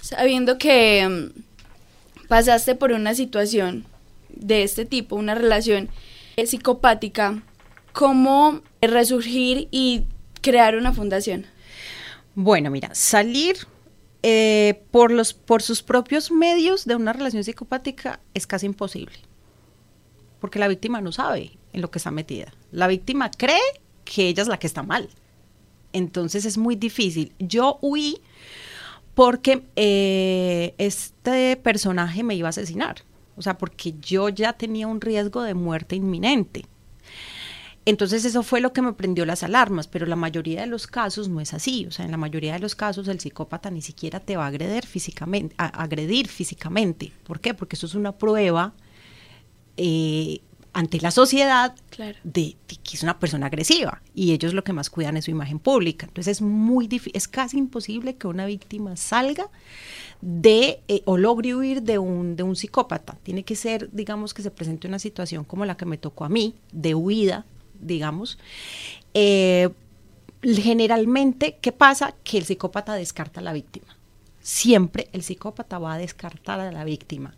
Sabiendo 0.01 0.57
que 0.57 1.05
mm, 1.07 2.27
pasaste 2.29 2.73
por 2.73 2.93
una 2.93 3.15
situación 3.15 3.85
de 4.29 4.63
este 4.63 4.85
tipo, 4.85 5.17
una 5.17 5.35
relación 5.35 5.89
psicopática, 6.41 7.43
¿cómo 7.91 8.61
resurgir 8.81 9.67
y 9.71 10.03
crear 10.41 10.77
una 10.77 10.93
fundación? 10.93 11.45
Bueno, 12.33 12.71
mira, 12.71 12.95
salir 12.95 13.57
eh, 14.23 14.83
por, 14.91 15.11
los, 15.11 15.33
por 15.33 15.61
sus 15.61 15.81
propios 15.81 16.31
medios 16.31 16.85
de 16.85 16.95
una 16.95 17.13
relación 17.13 17.43
psicopática 17.43 18.19
es 18.33 18.47
casi 18.47 18.65
imposible, 18.65 19.15
porque 20.39 20.59
la 20.59 20.67
víctima 20.67 21.01
no 21.01 21.11
sabe 21.11 21.57
en 21.73 21.81
lo 21.81 21.91
que 21.91 21.99
está 21.99 22.11
metida. 22.11 22.53
La 22.71 22.87
víctima 22.87 23.31
cree 23.31 23.59
que 24.05 24.27
ella 24.27 24.43
es 24.43 24.47
la 24.47 24.59
que 24.59 24.67
está 24.67 24.83
mal. 24.83 25.09
Entonces 25.93 26.45
es 26.45 26.57
muy 26.57 26.75
difícil. 26.75 27.33
Yo 27.39 27.79
huí 27.81 28.21
porque 29.13 29.63
eh, 29.75 30.73
este 30.77 31.57
personaje 31.57 32.23
me 32.23 32.35
iba 32.35 32.47
a 32.47 32.49
asesinar. 32.49 33.03
O 33.35 33.41
sea, 33.41 33.57
porque 33.57 33.95
yo 34.01 34.29
ya 34.29 34.53
tenía 34.53 34.87
un 34.87 35.01
riesgo 35.01 35.41
de 35.41 35.53
muerte 35.53 35.95
inminente. 35.95 36.65
Entonces 37.85 38.25
eso 38.25 38.43
fue 38.43 38.61
lo 38.61 38.73
que 38.73 38.81
me 38.81 38.93
prendió 38.93 39.25
las 39.25 39.41
alarmas, 39.41 39.87
pero 39.87 40.05
la 40.05 40.15
mayoría 40.15 40.61
de 40.61 40.67
los 40.67 40.85
casos 40.85 41.29
no 41.29 41.41
es 41.41 41.53
así. 41.53 41.85
O 41.87 41.91
sea, 41.91 42.05
en 42.05 42.11
la 42.11 42.17
mayoría 42.17 42.53
de 42.53 42.59
los 42.59 42.75
casos 42.75 43.07
el 43.07 43.19
psicópata 43.19 43.71
ni 43.71 43.81
siquiera 43.81 44.19
te 44.19 44.37
va 44.37 44.45
a 44.45 44.47
agredir 44.47 44.85
físicamente. 44.85 45.55
agredir 45.57 46.27
físicamente. 46.27 47.11
¿Por 47.25 47.39
qué? 47.39 47.53
Porque 47.53 47.75
eso 47.75 47.87
es 47.87 47.95
una 47.95 48.11
prueba 48.11 48.73
eh, 49.77 50.41
ante 50.73 51.01
la 51.01 51.09
sociedad 51.09 51.75
de, 52.23 52.55
que 52.67 52.95
es 52.95 53.03
una 53.03 53.19
persona 53.19 53.47
agresiva 53.47 54.01
y 54.13 54.31
ellos 54.31 54.53
lo 54.53 54.63
que 54.63 54.73
más 54.73 54.89
cuidan 54.89 55.17
es 55.17 55.25
su 55.25 55.31
imagen 55.31 55.57
pública. 55.57 56.05
Entonces 56.05 56.37
es 56.37 56.41
muy 56.43 56.87
es 57.13 57.27
casi 57.27 57.57
imposible 57.57 58.15
que 58.15 58.27
una 58.27 58.45
víctima 58.45 58.95
salga 58.95 59.49
de 60.21 60.81
eh, 60.87 61.01
o 61.05 61.17
logre 61.17 61.55
huir 61.55 61.81
de 61.81 61.97
un, 61.97 62.35
de 62.35 62.43
un 62.43 62.55
psicópata. 62.55 63.17
Tiene 63.23 63.43
que 63.43 63.55
ser, 63.55 63.89
digamos, 63.91 64.35
que 64.35 64.43
se 64.43 64.51
presente 64.51 64.87
una 64.87 64.99
situación 64.99 65.45
como 65.45 65.65
la 65.65 65.77
que 65.77 65.85
me 65.85 65.97
tocó 65.97 66.25
a 66.25 66.29
mí, 66.29 66.55
de 66.71 66.93
huida 66.93 67.45
digamos, 67.81 68.37
eh, 69.13 69.69
generalmente, 70.43 71.57
¿qué 71.61 71.71
pasa? 71.71 72.15
Que 72.23 72.37
el 72.37 72.45
psicópata 72.45 72.93
descarta 72.93 73.39
a 73.39 73.43
la 73.43 73.53
víctima. 73.53 73.97
Siempre 74.41 75.09
el 75.13 75.23
psicópata 75.23 75.77
va 75.77 75.93
a 75.93 75.97
descartar 75.97 76.59
a 76.59 76.71
la 76.71 76.83
víctima. 76.83 77.35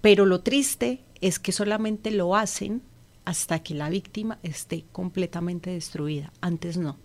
Pero 0.00 0.26
lo 0.26 0.40
triste 0.40 1.00
es 1.20 1.38
que 1.38 1.52
solamente 1.52 2.10
lo 2.10 2.36
hacen 2.36 2.82
hasta 3.24 3.62
que 3.62 3.74
la 3.74 3.88
víctima 3.88 4.38
esté 4.42 4.84
completamente 4.92 5.70
destruida. 5.70 6.32
Antes 6.40 6.76
no. 6.76 6.96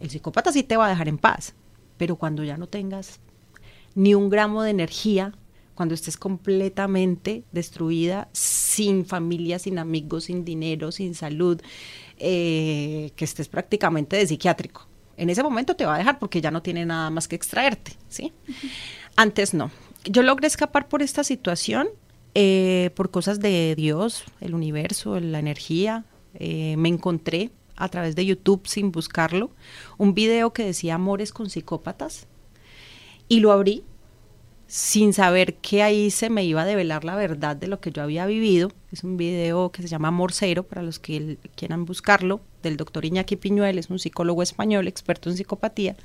El 0.00 0.10
psicópata 0.10 0.52
sí 0.52 0.62
te 0.62 0.76
va 0.76 0.86
a 0.86 0.90
dejar 0.90 1.08
en 1.08 1.18
paz, 1.18 1.54
pero 1.96 2.16
cuando 2.16 2.44
ya 2.44 2.56
no 2.56 2.68
tengas 2.68 3.20
ni 3.94 4.14
un 4.14 4.30
gramo 4.30 4.62
de 4.62 4.70
energía, 4.70 5.34
cuando 5.78 5.94
estés 5.94 6.16
completamente 6.16 7.44
destruida, 7.52 8.26
sin 8.32 9.06
familia, 9.06 9.60
sin 9.60 9.78
amigos, 9.78 10.24
sin 10.24 10.44
dinero, 10.44 10.90
sin 10.90 11.14
salud, 11.14 11.62
eh, 12.18 13.12
que 13.14 13.24
estés 13.24 13.46
prácticamente 13.46 14.16
de 14.16 14.26
psiquiátrico. 14.26 14.88
En 15.16 15.30
ese 15.30 15.44
momento 15.44 15.76
te 15.76 15.86
va 15.86 15.94
a 15.94 15.98
dejar 15.98 16.18
porque 16.18 16.40
ya 16.40 16.50
no 16.50 16.62
tiene 16.62 16.84
nada 16.84 17.10
más 17.10 17.28
que 17.28 17.36
extraerte, 17.36 17.92
¿sí? 18.08 18.32
Antes 19.14 19.54
no. 19.54 19.70
Yo 20.04 20.24
logré 20.24 20.48
escapar 20.48 20.88
por 20.88 21.00
esta 21.00 21.22
situación, 21.22 21.86
eh, 22.34 22.90
por 22.96 23.12
cosas 23.12 23.38
de 23.38 23.76
Dios, 23.76 24.24
el 24.40 24.54
universo, 24.56 25.20
la 25.20 25.38
energía. 25.38 26.04
Eh, 26.34 26.74
me 26.76 26.88
encontré 26.88 27.52
a 27.76 27.88
través 27.88 28.16
de 28.16 28.26
YouTube 28.26 28.66
sin 28.66 28.90
buscarlo 28.90 29.52
un 29.96 30.12
video 30.12 30.52
que 30.52 30.64
decía 30.64 30.96
amores 30.96 31.32
con 31.32 31.48
psicópatas 31.48 32.26
y 33.28 33.38
lo 33.38 33.52
abrí 33.52 33.84
sin 34.68 35.14
saber 35.14 35.54
que 35.54 35.82
ahí 35.82 36.10
se 36.10 36.28
me 36.28 36.44
iba 36.44 36.60
a 36.60 36.66
develar 36.66 37.02
la 37.02 37.16
verdad 37.16 37.56
de 37.56 37.68
lo 37.68 37.80
que 37.80 37.90
yo 37.90 38.02
había 38.02 38.26
vivido. 38.26 38.70
Es 38.92 39.02
un 39.02 39.16
video 39.16 39.72
que 39.72 39.80
se 39.80 39.88
llama 39.88 40.08
Amor 40.08 40.32
Cero, 40.34 40.62
para 40.62 40.82
los 40.82 40.98
que 40.98 41.38
quieran 41.56 41.86
buscarlo, 41.86 42.42
del 42.62 42.76
doctor 42.76 43.06
Iñaki 43.06 43.36
Piñuel, 43.36 43.78
es 43.78 43.88
un 43.88 43.98
psicólogo 43.98 44.42
español, 44.42 44.86
experto 44.86 45.30
en 45.30 45.36
psicopatía. 45.36 45.96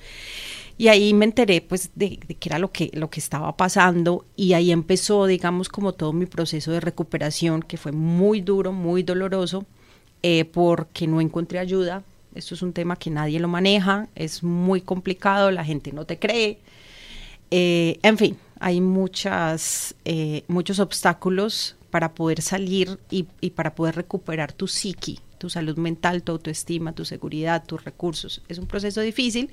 Y 0.78 0.88
ahí 0.88 1.14
me 1.14 1.26
enteré 1.26 1.60
pues 1.60 1.92
de, 1.96 2.18
qué 2.18 2.50
era 2.50 2.58
lo 2.58 2.72
que, 2.72 2.90
lo 2.94 3.10
que 3.10 3.20
estaba 3.20 3.56
pasando 3.58 4.26
y 4.38 4.54
ahí 4.54 4.72
empezó, 4.72 5.26
digamos, 5.26 5.68
como 5.68 5.94
todo 5.94 6.14
mi 6.14 6.26
proceso 6.26 6.72
de 6.72 6.80
recuperación, 6.80 7.64
que 7.64 7.76
fue 7.76 7.92
muy 7.92 8.40
duro, 8.40 8.72
muy 8.72 9.04
doloroso, 9.04 9.66
eh, 10.22 10.46
porque 10.46 11.06
no 11.06 11.20
encontré 11.20 11.60
ayuda. 11.60 12.04
Esto 12.34 12.56
es 12.56 12.62
un 12.62 12.72
tema 12.72 12.96
que 12.96 13.10
nadie 13.10 13.42
lo 13.42 13.50
maneja, 13.50 14.08
es 14.16 14.42
muy 14.42 14.80
complicado, 14.80 15.52
la 15.52 15.66
gente 15.66 15.92
no 15.92 16.06
te 16.06 16.18
cree. 16.18 16.60
Eh, 17.52 18.00
en 18.02 18.18
fin, 18.18 18.38
hay 18.64 18.80
muchas, 18.80 19.94
eh, 20.06 20.44
muchos 20.48 20.80
obstáculos 20.80 21.76
para 21.92 22.14
poder 22.14 22.42
salir 22.42 22.98
y, 23.12 23.28
y, 23.42 23.50
para 23.50 23.76
poder 23.76 23.94
recuperar 23.98 24.54
tu 24.54 24.70
psiqui, 24.70 25.20
tu 25.38 25.50
salud 25.50 25.76
mental, 25.76 26.24
tu 26.24 26.32
autoestima, 26.32 26.94
tu 26.94 27.04
seguridad, 27.04 27.66
tus 27.66 27.84
recursos. 27.84 28.42
Es 28.48 28.60
un 28.60 28.66
proceso 28.66 29.02
difícil, 29.02 29.50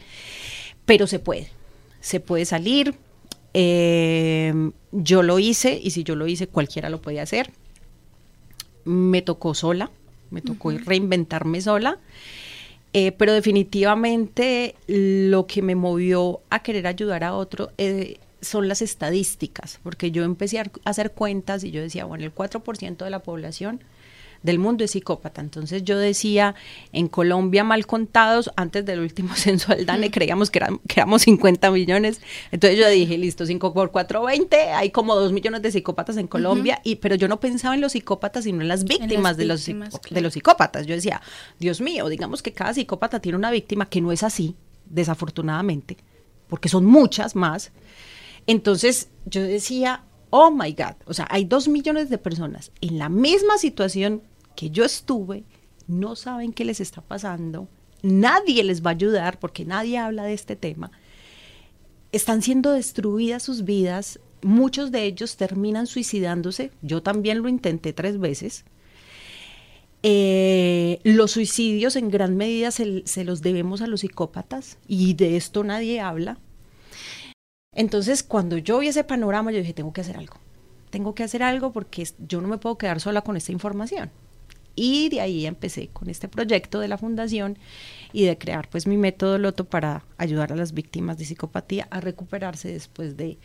pero 0.87 1.09
se 1.09 1.19
puede. 1.19 1.51
Se 2.01 2.21
puede 2.21 2.45
salir. 2.45 2.95
Eh, 3.53 4.71
yo 4.93 5.25
lo 5.25 5.41
hice 5.41 5.81
y 5.83 5.91
si 5.91 6.05
yo 6.05 6.15
lo 6.15 6.29
hice, 6.29 6.47
cualquiera 6.47 6.89
lo 6.89 7.03
puede 7.03 7.19
hacer. 7.21 7.51
Me 8.85 9.23
tocó 9.23 9.55
sola, 9.55 9.91
me 10.31 10.41
tocó 10.41 10.71
reinventarme 10.71 11.61
sola. 11.61 11.99
Eh, 12.93 13.11
pero 13.11 13.33
definitivamente 13.33 14.77
lo 14.87 15.49
que 15.49 15.63
me 15.63 15.75
movió 15.75 16.43
a 16.49 16.63
querer 16.63 16.87
ayudar 16.87 17.25
a 17.25 17.35
otro 17.35 17.71
eh, 17.77 18.19
son 18.41 18.69
las 18.69 18.83
estadísticas, 18.83 19.81
porque 19.83 20.11
yo 20.11 20.25
empecé 20.25 20.61
a 20.61 20.71
hacer 20.85 21.13
cuentas 21.13 21.65
y 21.65 21.71
yo 21.71 21.81
decía, 21.81 22.05
bueno, 22.05 22.25
el 22.25 22.35
4% 22.35 22.97
de 22.97 23.11
la 23.11 23.21
población 23.21 23.81
del 24.43 24.59
mundo 24.59 24.85
es 24.85 24.93
psicópata. 24.93 25.41
Entonces 25.41 25.85
yo 25.85 25.99
decía, 25.99 26.55
en 26.93 27.09
Colombia 27.09 27.65
mal 27.65 27.87
contados, 27.87 28.51
antes 28.57 28.85
del 28.85 29.01
último 29.01 29.35
censo 29.37 29.73
al 29.73 29.87
DANE 29.87 30.11
creíamos 30.11 30.51
que, 30.51 30.61
éramos 30.89 31.23
50 31.23 31.71
millones. 31.71 32.21
Entonces 32.51 32.79
yo 32.79 32.89
dije, 32.89 33.19
listo, 33.19 33.47
5 33.47 33.75
por 33.75 33.91
4, 33.91 34.23
20, 34.23 34.57
hay 34.57 34.91
como 34.91 35.15
2 35.15 35.33
millones 35.33 35.63
de 35.63 35.73
psicópatas 35.73 36.17
en 36.17 36.27
Colombia, 36.27 36.81
y, 36.85 36.97
pero 36.97 37.15
yo 37.15 37.29
no 37.29 37.41
pensaba 37.41 37.75
en 37.75 37.81
los 37.81 37.93
psicópatas, 37.93 38.45
sino 38.45 38.63
en 38.63 38.69
las 38.69 38.85
víctimas, 38.85 39.37
de, 39.37 39.45
los, 39.45 39.67
de 39.67 40.21
los 40.21 40.33
psicópatas. 40.33 40.87
Yo 40.87 40.95
decía, 40.95 41.21
Dios 41.59 41.81
mío, 41.81 42.09
digamos 42.09 42.43
que 42.43 42.53
cada 42.53 42.75
psicópata 42.75 43.21
tiene 43.21 43.37
una 43.37 43.51
víctima 43.51 43.87
que 43.87 44.01
no 44.01 44.13
es 44.13 44.23
así, 44.23 44.57
desafortunadamente, 44.87 45.97
porque 46.49 46.69
son 46.69 46.85
muchas 46.85 47.37
más. 47.37 47.73
Entonces 48.47 49.09
yo 49.27 49.43
decía, 49.43 50.05
oh 50.31 50.51
my 50.51 50.73
God, 50.73 50.97
o 51.07 51.15
sea, 51.15 51.27
hay 51.31 51.45
dos 51.45 51.69
millones 51.69 52.09
de 52.09 52.19
personas 52.19 52.73
en 52.81 52.99
la 52.99 53.09
misma 53.09 53.59
situación 53.59 54.23
que 54.57 54.71
yo 54.71 54.85
estuve, 54.85 55.45
no 55.87 56.17
saben 56.17 56.53
qué 56.53 56.65
les 56.65 56.81
está 56.81 57.01
pasando, 57.01 57.69
nadie 58.03 58.65
les 58.65 58.85
va 58.85 58.91
a 58.91 58.95
ayudar 58.95 59.39
porque 59.39 59.65
nadie 59.65 59.99
habla 59.99 60.25
de 60.25 60.35
este 60.35 60.57
tema. 60.57 60.91
Están 62.13 62.43
siendo 62.43 62.73
destruidas 62.73 63.43
sus 63.43 63.65
vidas, 63.65 64.21
muchos 64.43 64.91
de 64.91 65.05
ellos 65.05 65.37
terminan 65.37 65.87
suicidándose, 65.87 66.71
yo 66.83 67.03
también 67.03 67.43
lo 67.43 67.49
intenté 67.49 67.93
tres 67.93 68.19
veces. 68.19 68.65
Eh, 70.03 70.99
los 71.05 71.33
suicidios 71.33 71.95
en 71.95 72.09
gran 72.09 72.37
medida 72.37 72.71
se, 72.71 73.03
se 73.07 73.23
los 73.23 73.43
debemos 73.43 73.83
a 73.83 73.87
los 73.87 74.01
psicópatas 74.01 74.79
y 74.89 75.15
de 75.15 75.37
esto 75.37 75.63
nadie 75.63 76.01
habla. 76.01 76.39
Entonces, 77.81 78.23
cuando 78.23 78.59
yo 78.59 78.81
vi 78.81 78.89
ese 78.89 79.05
panorama, 79.05 79.53
yo 79.53 79.57
dije, 79.57 79.73
tengo 79.73 79.95
que 79.95 80.03
hacer 80.03 80.19
algo. 80.19 80.37
Tengo 80.91 81.15
que 81.15 81.23
hacer 81.23 81.43
algo 81.43 81.73
porque 81.73 82.07
yo 82.19 82.43
no 82.43 82.49
me 82.49 82.59
puedo 82.59 82.77
quedar 82.77 83.01
sola 83.01 83.23
con 83.23 83.39
esta 83.39 83.53
información. 83.53 84.11
Y 84.75 85.09
de 85.09 85.23
ahí 85.23 85.47
empecé 85.47 85.89
con 85.89 86.11
este 86.11 86.29
proyecto 86.29 86.81
de 86.81 86.89
la 86.89 86.99
fundación 86.99 87.57
y 88.13 88.27
de 88.27 88.37
crear 88.37 88.69
pues 88.69 88.87
mi 88.87 88.99
método 88.99 89.39
Loto 89.39 89.65
para 89.65 90.05
ayudar 90.19 90.53
a 90.53 90.57
las 90.57 90.75
víctimas 90.75 91.17
de 91.17 91.25
psicopatía 91.25 91.89
a 91.91 92.03
recuperarse 92.03 92.71
después 92.71 93.17
de 93.17 93.39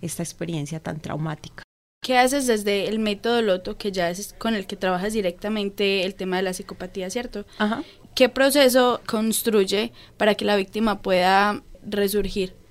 esta 0.00 0.22
experiencia 0.22 0.80
tan 0.80 0.98
traumática. 0.98 1.62
¿Qué 2.02 2.16
haces 2.16 2.46
desde 2.46 2.88
el 2.88 2.98
método 2.98 3.42
Loto, 3.42 3.76
que 3.76 3.92
ya 3.92 4.08
es 4.08 4.34
con 4.38 4.54
el 4.54 4.66
que 4.66 4.76
trabajas 4.76 5.12
directamente 5.12 6.04
el 6.04 6.14
tema 6.14 6.38
de 6.38 6.44
la 6.44 6.54
psicopatía, 6.54 7.10
cierto? 7.10 7.44
Ajá. 7.58 7.84
¿Qué 8.14 8.30
proceso 8.30 9.02
construye 9.04 9.92
para 10.16 10.34
que 10.34 10.46
la 10.46 10.56
víctima 10.56 11.02
pueda 11.02 11.62
resurgir? 11.84 12.61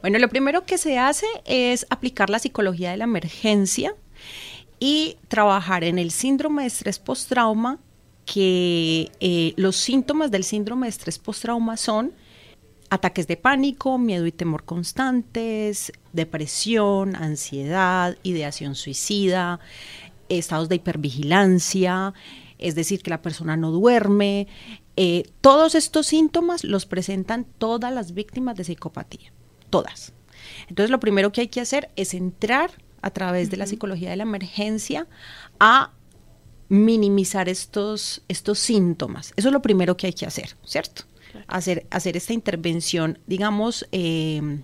Bueno, 0.00 0.18
lo 0.18 0.28
primero 0.28 0.64
que 0.64 0.78
se 0.78 0.98
hace 0.98 1.26
es 1.44 1.86
aplicar 1.90 2.30
la 2.30 2.38
psicología 2.38 2.90
de 2.90 2.96
la 2.96 3.04
emergencia 3.04 3.94
y 4.78 5.18
trabajar 5.28 5.84
en 5.84 5.98
el 5.98 6.10
síndrome 6.10 6.62
de 6.62 6.68
estrés 6.68 6.98
postrauma, 6.98 7.78
que 8.24 9.10
eh, 9.20 9.52
los 9.56 9.76
síntomas 9.76 10.30
del 10.30 10.44
síndrome 10.44 10.86
de 10.86 10.90
estrés 10.90 11.18
postrauma 11.18 11.76
son 11.76 12.14
ataques 12.88 13.26
de 13.26 13.36
pánico, 13.36 13.98
miedo 13.98 14.26
y 14.26 14.32
temor 14.32 14.64
constantes, 14.64 15.92
depresión, 16.14 17.14
ansiedad, 17.14 18.16
ideación 18.22 18.76
suicida, 18.76 19.60
estados 20.30 20.70
de 20.70 20.76
hipervigilancia, 20.76 22.14
es 22.58 22.74
decir, 22.74 23.02
que 23.02 23.10
la 23.10 23.20
persona 23.20 23.56
no 23.58 23.70
duerme. 23.70 24.48
Eh, 24.96 25.24
todos 25.42 25.74
estos 25.74 26.06
síntomas 26.06 26.64
los 26.64 26.86
presentan 26.86 27.44
todas 27.58 27.92
las 27.92 28.14
víctimas 28.14 28.56
de 28.56 28.64
psicopatía 28.64 29.30
todas. 29.70 30.12
Entonces 30.68 30.90
lo 30.90 31.00
primero 31.00 31.32
que 31.32 31.42
hay 31.42 31.48
que 31.48 31.60
hacer 31.60 31.90
es 31.96 32.14
entrar 32.14 32.70
a 33.02 33.10
través 33.10 33.50
de 33.50 33.56
la 33.56 33.66
psicología 33.66 34.10
de 34.10 34.16
la 34.16 34.24
emergencia 34.24 35.06
a 35.58 35.92
minimizar 36.68 37.48
estos, 37.48 38.22
estos 38.28 38.58
síntomas. 38.58 39.32
Eso 39.36 39.48
es 39.48 39.52
lo 39.52 39.62
primero 39.62 39.96
que 39.96 40.06
hay 40.06 40.12
que 40.12 40.26
hacer, 40.26 40.56
¿cierto? 40.64 41.04
Hacer, 41.46 41.86
hacer 41.90 42.16
esta 42.16 42.32
intervención, 42.32 43.18
digamos, 43.26 43.86
eh, 43.92 44.60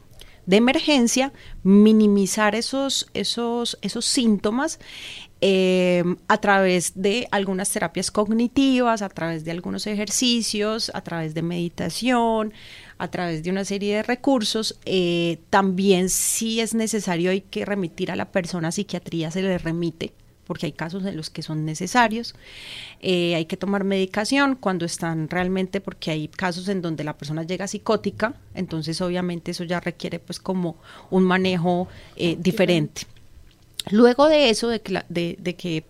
de 0.47 0.57
emergencia, 0.57 1.33
minimizar 1.65 2.55
esos, 2.55 3.09
esos, 3.15 3.79
esos 3.83 4.05
síntomas 4.05 4.79
eh, 5.41 6.03
a 6.29 6.39
través 6.39 6.93
de 6.95 7.29
algunas 7.31 7.71
terapias 7.71 8.11
cognitivas, 8.11 9.03
a 9.03 9.09
través 9.09 9.45
de 9.45 9.51
algunos 9.51 9.87
ejercicios, 9.87 10.91
a 10.95 11.03
través 11.03 11.35
de 11.35 11.43
meditación, 11.43 12.53
a 12.99 13.09
través 13.09 13.43
de 13.43 13.51
una 13.51 13.65
serie 13.65 13.97
de 13.97 14.03
recursos. 14.03 14.79
Eh, 14.85 15.39
también 15.51 16.09
si 16.09 16.61
es 16.61 16.75
necesario 16.75 17.31
hay 17.31 17.43
que 17.43 17.65
remitir 17.65 18.11
a 18.11 18.17
la 18.17 18.31
persona 18.33 18.69
a 18.69 18.73
psiquiatría, 18.73 19.31
se 19.31 19.43
le 19.43 19.59
remite 19.59 20.13
porque 20.47 20.67
hay 20.67 20.73
casos 20.73 21.05
en 21.05 21.17
los 21.17 21.29
que 21.29 21.43
son 21.43 21.65
necesarios. 21.65 22.35
Eh, 23.01 23.35
hay 23.35 23.47
que 23.47 23.57
tomar 23.57 23.85
medicación 23.85 24.55
cuando 24.55 24.85
están 24.85 25.29
realmente, 25.29 25.81
porque 25.81 26.13
hay 26.13 26.29
casos 26.29 26.69
en 26.69 26.83
donde 26.83 27.05
la 27.05 27.19
persona 27.19 27.43
llega 27.43 27.67
psicótica, 27.67 28.35
entonces 28.55 29.01
obviamente 29.01 29.51
eso 29.51 29.65
ya 29.65 29.81
requiere 29.81 30.19
pues 30.19 30.39
como 30.39 30.77
un 31.11 31.25
manejo 31.25 31.89
eh, 32.17 32.37
diferente. 32.39 33.03
Luego 33.91 34.29
de 34.29 34.51
eso, 34.51 34.69
de 34.69 34.81
que, 34.81 35.05
de 35.09 35.57
que 35.57 35.85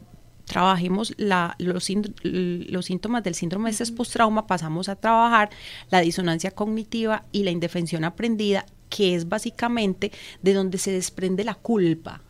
trabajemos 0.47 1.13
la, 1.19 1.57
los, 1.59 1.91
los, 2.23 2.85
síntomas 2.87 3.23
del 3.25 3.35
síndrome 3.35 3.69
de 3.69 3.73
estrés 3.73 3.91
postrauma, 3.91 4.47
pasamos 4.47 4.89
a 4.89 4.97
trabajar 4.97 5.51
la 5.91 6.01
disonancia 6.01 6.53
cognitiva 6.53 7.25
y 7.33 7.43
la 7.43 7.51
indefensión 7.51 8.05
aprendida, 8.05 8.65
que 8.89 9.15
es 9.15 9.29
básicamente 9.29 10.13
de 10.43 10.55
donde 10.55 10.79
se 10.79 10.93
desprende 10.93 11.45
la 11.45 11.55
culpa, 11.55 12.23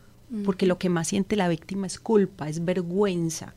porque 0.45 0.67
lo 0.67 0.79
que 0.79 0.89
más 0.89 1.09
siente 1.09 1.37
la 1.37 1.49
víctima 1.49 1.87
es 1.87 2.01
culpa, 2.01 2.49
es 2.49 2.65
vergüenza. 2.65 3.55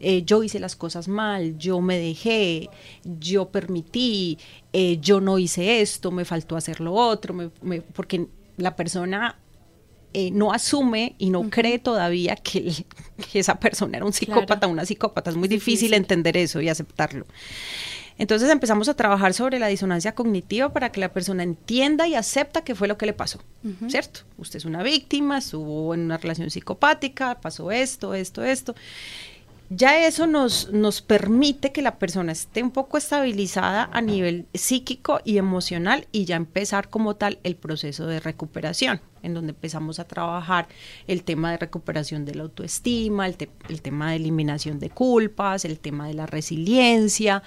Eh, 0.00 0.22
yo 0.24 0.44
hice 0.44 0.60
las 0.60 0.76
cosas 0.76 1.08
mal, 1.08 1.58
yo 1.58 1.80
me 1.80 1.98
dejé, 1.98 2.70
yo 3.04 3.48
permití, 3.48 4.38
eh, 4.72 4.98
yo 5.00 5.20
no 5.20 5.40
hice 5.40 5.80
esto, 5.80 6.12
me 6.12 6.24
faltó 6.24 6.56
hacer 6.56 6.80
lo 6.80 6.94
otro, 6.94 7.50
porque 7.94 8.28
la 8.56 8.76
persona 8.76 9.36
eh, 10.14 10.30
no 10.30 10.52
asume 10.52 11.14
y 11.18 11.30
no 11.30 11.48
cree 11.50 11.78
todavía 11.78 12.36
que, 12.36 12.58
el- 12.58 12.86
que 13.30 13.38
esa 13.40 13.58
persona 13.60 13.96
era 13.98 14.06
un 14.06 14.12
psicópata 14.12 14.66
o 14.66 14.70
una 14.70 14.84
psicópata. 14.84 15.30
Es 15.30 15.36
muy 15.36 15.48
difícil, 15.48 15.94
entender 15.94 16.36
eso 16.36 16.60
y 16.60 16.68
aceptarlo. 16.68 17.26
Entonces 18.20 18.50
empezamos 18.50 18.88
a 18.88 18.94
trabajar 18.94 19.32
sobre 19.32 19.60
la 19.60 19.68
disonancia 19.68 20.12
cognitiva 20.14 20.72
para 20.72 20.90
que 20.90 20.98
la 20.98 21.12
persona 21.12 21.44
entienda 21.44 22.08
y 22.08 22.16
acepta 22.16 22.62
qué 22.64 22.74
fue 22.74 22.88
lo 22.88 22.98
que 22.98 23.06
le 23.06 23.12
pasó, 23.12 23.38
¿cierto? 23.88 24.20
Usted 24.38 24.56
es 24.56 24.64
una 24.64 24.82
víctima, 24.82 25.38
estuvo 25.38 25.94
en 25.94 26.00
una 26.00 26.16
relación 26.16 26.50
psicopática, 26.50 27.40
pasó 27.40 27.70
esto, 27.70 28.14
esto, 28.14 28.42
esto. 28.42 28.74
Ya 29.70 30.04
eso 30.06 30.26
nos, 30.26 30.72
nos 30.72 31.02
permite 31.02 31.72
que 31.72 31.82
la 31.82 31.98
persona 31.98 32.32
esté 32.32 32.62
un 32.62 32.70
poco 32.70 32.96
estabilizada 32.96 33.90
a 33.92 34.00
nivel 34.00 34.46
psíquico 34.54 35.20
y 35.24 35.36
emocional 35.36 36.08
y 36.10 36.24
ya 36.24 36.36
empezar 36.36 36.88
como 36.88 37.16
tal 37.16 37.38
el 37.44 37.54
proceso 37.54 38.06
de 38.06 38.18
recuperación, 38.18 39.00
en 39.22 39.34
donde 39.34 39.50
empezamos 39.50 39.98
a 39.98 40.04
trabajar 40.04 40.68
el 41.06 41.22
tema 41.24 41.50
de 41.50 41.58
recuperación 41.58 42.24
de 42.24 42.34
la 42.34 42.42
autoestima, 42.44 43.26
el, 43.26 43.36
te- 43.36 43.50
el 43.68 43.82
tema 43.82 44.10
de 44.10 44.16
eliminación 44.16 44.78
de 44.78 44.90
culpas, 44.90 45.64
el 45.64 45.78
tema 45.78 46.06
de 46.08 46.14
la 46.14 46.26
resiliencia, 46.26 47.42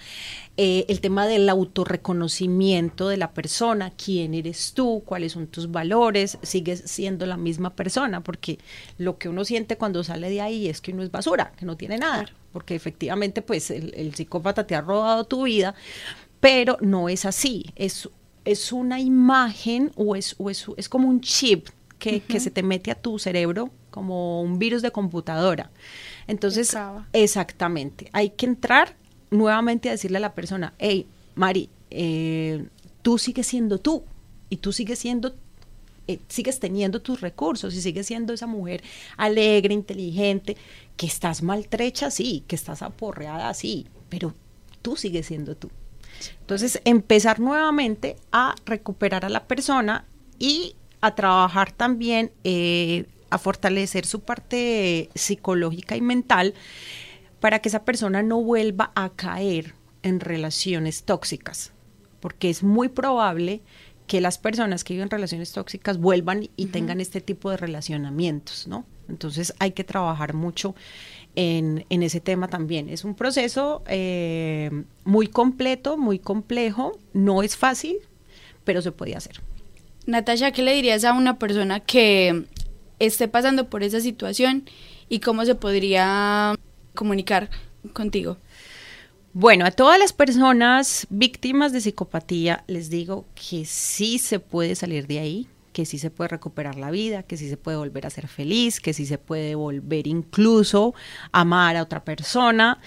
eh, 0.57 0.85
el 0.89 1.01
tema 1.01 1.27
del 1.27 1.47
autorreconocimiento 1.49 3.07
de 3.07 3.17
la 3.17 3.31
persona, 3.33 3.91
quién 3.91 4.33
eres 4.33 4.73
tú, 4.73 5.01
cuáles 5.05 5.31
son 5.33 5.47
tus 5.47 5.71
valores, 5.71 6.37
sigues 6.41 6.83
siendo 6.85 7.25
la 7.25 7.37
misma 7.37 7.75
persona, 7.75 8.21
porque 8.21 8.59
lo 8.97 9.17
que 9.17 9.29
uno 9.29 9.45
siente 9.45 9.77
cuando 9.77 10.03
sale 10.03 10.29
de 10.29 10.41
ahí 10.41 10.67
es 10.67 10.81
que 10.81 10.91
uno 10.91 11.03
es 11.03 11.11
basura, 11.11 11.51
que 11.57 11.65
no 11.65 11.77
tiene 11.77 11.97
nada, 11.97 12.25
porque 12.51 12.75
efectivamente 12.75 13.41
pues 13.41 13.71
el, 13.71 13.93
el 13.95 14.13
psicópata 14.15 14.67
te 14.67 14.75
ha 14.75 14.81
robado 14.81 15.23
tu 15.23 15.43
vida, 15.43 15.73
pero 16.39 16.77
no 16.81 17.07
es 17.09 17.25
así, 17.25 17.65
es, 17.75 18.09
es 18.45 18.71
una 18.71 18.99
imagen 18.99 19.91
o 19.95 20.15
es, 20.15 20.35
o 20.37 20.49
es, 20.49 20.65
es 20.77 20.89
como 20.89 21.07
un 21.07 21.21
chip 21.21 21.67
que, 21.99 22.21
que 22.21 22.39
se 22.39 22.51
te 22.51 22.63
mete 22.63 22.91
a 22.91 22.95
tu 22.95 23.19
cerebro 23.19 23.69
como 23.91 24.41
un 24.41 24.57
virus 24.57 24.81
de 24.81 24.91
computadora. 24.91 25.69
Entonces, 26.27 26.75
exactamente, 27.13 28.09
hay 28.13 28.31
que 28.31 28.47
entrar 28.47 28.95
nuevamente 29.29 29.89
a 29.89 29.91
decirle 29.91 30.17
a 30.17 30.21
la 30.21 30.33
persona, 30.33 30.73
hey, 30.79 31.05
Mari, 31.35 31.69
eh, 31.91 32.65
tú 33.01 33.17
sigues 33.17 33.47
siendo 33.47 33.77
tú 33.77 34.03
y 34.49 34.57
tú 34.57 34.73
sigues 34.73 34.99
siendo, 34.99 35.35
eh, 36.07 36.19
sigues 36.27 36.59
teniendo 36.59 37.01
tus 37.01 37.21
recursos 37.21 37.75
y 37.75 37.81
sigues 37.81 38.07
siendo 38.07 38.33
esa 38.33 38.47
mujer 38.47 38.81
alegre, 39.17 39.73
inteligente, 39.73 40.57
que 40.97 41.05
estás 41.05 41.43
maltrecha, 41.43 42.11
sí, 42.11 42.43
que 42.47 42.55
estás 42.55 42.81
aporreada, 42.81 43.53
sí, 43.53 43.87
pero 44.09 44.33
tú 44.81 44.95
sigues 44.95 45.27
siendo 45.27 45.55
tú. 45.55 45.69
Entonces, 46.41 46.81
empezar 46.85 47.39
nuevamente 47.39 48.15
a 48.31 48.55
recuperar 48.65 49.25
a 49.25 49.29
la 49.29 49.45
persona 49.47 50.05
y 50.39 50.75
a 51.01 51.15
trabajar 51.15 51.71
también, 51.71 52.31
eh, 52.43 53.05
a 53.29 53.37
fortalecer 53.37 54.05
su 54.05 54.21
parte 54.21 55.09
psicológica 55.15 55.95
y 55.95 56.01
mental 56.01 56.53
para 57.39 57.59
que 57.59 57.69
esa 57.69 57.83
persona 57.83 58.21
no 58.21 58.41
vuelva 58.41 58.91
a 58.95 59.09
caer 59.09 59.73
en 60.03 60.19
relaciones 60.19 61.03
tóxicas, 61.03 61.73
porque 62.19 62.49
es 62.49 62.63
muy 62.63 62.89
probable 62.89 63.61
que 64.07 64.21
las 64.21 64.37
personas 64.37 64.83
que 64.83 64.93
viven 64.93 65.09
relaciones 65.09 65.51
tóxicas 65.53 65.97
vuelvan 65.97 66.49
y 66.55 66.65
tengan 66.67 66.99
este 66.99 67.21
tipo 67.21 67.49
de 67.49 67.57
relacionamientos, 67.57 68.67
¿no? 68.67 68.85
Entonces 69.07 69.53
hay 69.59 69.71
que 69.71 69.83
trabajar 69.83 70.33
mucho 70.33 70.75
en, 71.35 71.85
en 71.89 72.03
ese 72.03 72.19
tema 72.19 72.47
también. 72.47 72.89
Es 72.89 73.03
un 73.03 73.15
proceso 73.15 73.83
eh, 73.87 74.69
muy 75.03 75.27
completo, 75.27 75.97
muy 75.97 76.19
complejo, 76.19 76.97
no 77.13 77.43
es 77.43 77.55
fácil, 77.55 77.97
pero 78.63 78.81
se 78.81 78.91
puede 78.91 79.15
hacer. 79.15 79.41
Natasha, 80.05 80.51
¿qué 80.51 80.63
le 80.63 80.73
dirías 80.73 81.03
a 81.03 81.13
una 81.13 81.37
persona 81.37 81.79
que 81.79 82.45
esté 82.99 83.27
pasando 83.27 83.69
por 83.69 83.83
esa 83.83 83.99
situación 83.99 84.65
y 85.09 85.19
cómo 85.19 85.45
se 85.45 85.55
podría 85.55 86.55
comunicar 86.95 87.49
contigo? 87.93 88.37
Bueno, 89.33 89.65
a 89.65 89.71
todas 89.71 89.97
las 89.97 90.11
personas 90.11 91.07
víctimas 91.09 91.71
de 91.71 91.79
psicopatía 91.79 92.65
les 92.67 92.89
digo 92.89 93.25
que 93.33 93.63
sí 93.65 94.17
se 94.17 94.39
puede 94.39 94.75
salir 94.75 95.07
de 95.07 95.19
ahí, 95.19 95.47
que 95.71 95.85
sí 95.85 95.97
se 95.97 96.09
puede 96.09 96.29
recuperar 96.29 96.75
la 96.75 96.91
vida, 96.91 97.23
que 97.23 97.37
sí 97.37 97.49
se 97.49 97.57
puede 97.57 97.77
volver 97.77 98.05
a 98.05 98.09
ser 98.09 98.27
feliz, 98.27 98.79
que 98.79 98.93
sí 98.93 99.05
se 99.05 99.17
puede 99.17 99.55
volver 99.55 100.07
incluso 100.07 100.93
a 101.31 101.41
amar 101.41 101.77
a 101.77 101.83
otra 101.83 102.03
persona. 102.03 102.79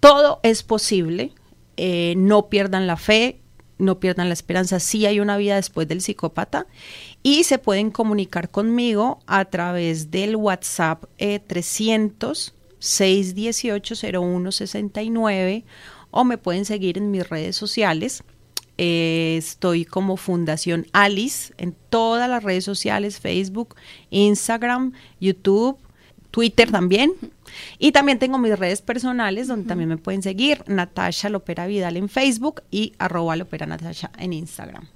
Todo 0.00 0.40
es 0.42 0.62
posible. 0.62 1.32
eh, 1.76 2.14
no 2.16 2.50
pierdan 2.50 2.86
la 2.86 2.96
fe, 2.96 3.40
no 3.78 3.98
pierdan 3.98 4.28
la 4.28 4.34
esperanza. 4.34 4.78
Sí 4.78 5.06
hay 5.06 5.18
una 5.18 5.36
vida 5.36 5.56
después 5.56 5.88
del 5.88 6.02
psicópata 6.02 6.66
y 7.22 7.44
se 7.44 7.58
pueden 7.58 7.90
comunicar 7.90 8.50
conmigo 8.50 9.18
a 9.26 9.44
través 9.46 10.12
del 10.12 10.36
WhatsApp 10.36 11.04
eh, 11.18 11.40
300 11.40 12.54
618-0169 12.84 15.64
o 16.10 16.24
me 16.24 16.38
pueden 16.38 16.64
seguir 16.64 16.98
en 16.98 17.10
mis 17.10 17.28
redes 17.28 17.56
sociales. 17.56 18.22
Eh, 18.76 19.36
estoy 19.38 19.84
como 19.84 20.16
Fundación 20.16 20.86
Alice 20.92 21.54
en 21.58 21.76
todas 21.90 22.28
las 22.28 22.42
redes 22.42 22.64
sociales, 22.64 23.20
Facebook, 23.20 23.76
Instagram, 24.10 24.92
YouTube, 25.20 25.78
Twitter 26.30 26.70
también. 26.70 27.12
Y 27.78 27.92
también 27.92 28.18
tengo 28.18 28.38
mis 28.38 28.58
redes 28.58 28.82
personales 28.82 29.46
donde 29.46 29.68
también 29.68 29.88
me 29.88 29.96
pueden 29.96 30.22
seguir, 30.22 30.64
Natasha 30.66 31.28
Lopera 31.28 31.66
Vidal 31.66 31.96
en 31.96 32.08
Facebook 32.08 32.62
y 32.70 32.94
arroba 32.98 33.36
Lopera 33.36 33.66
Natasha 33.66 34.10
en 34.18 34.32
Instagram. 34.32 34.88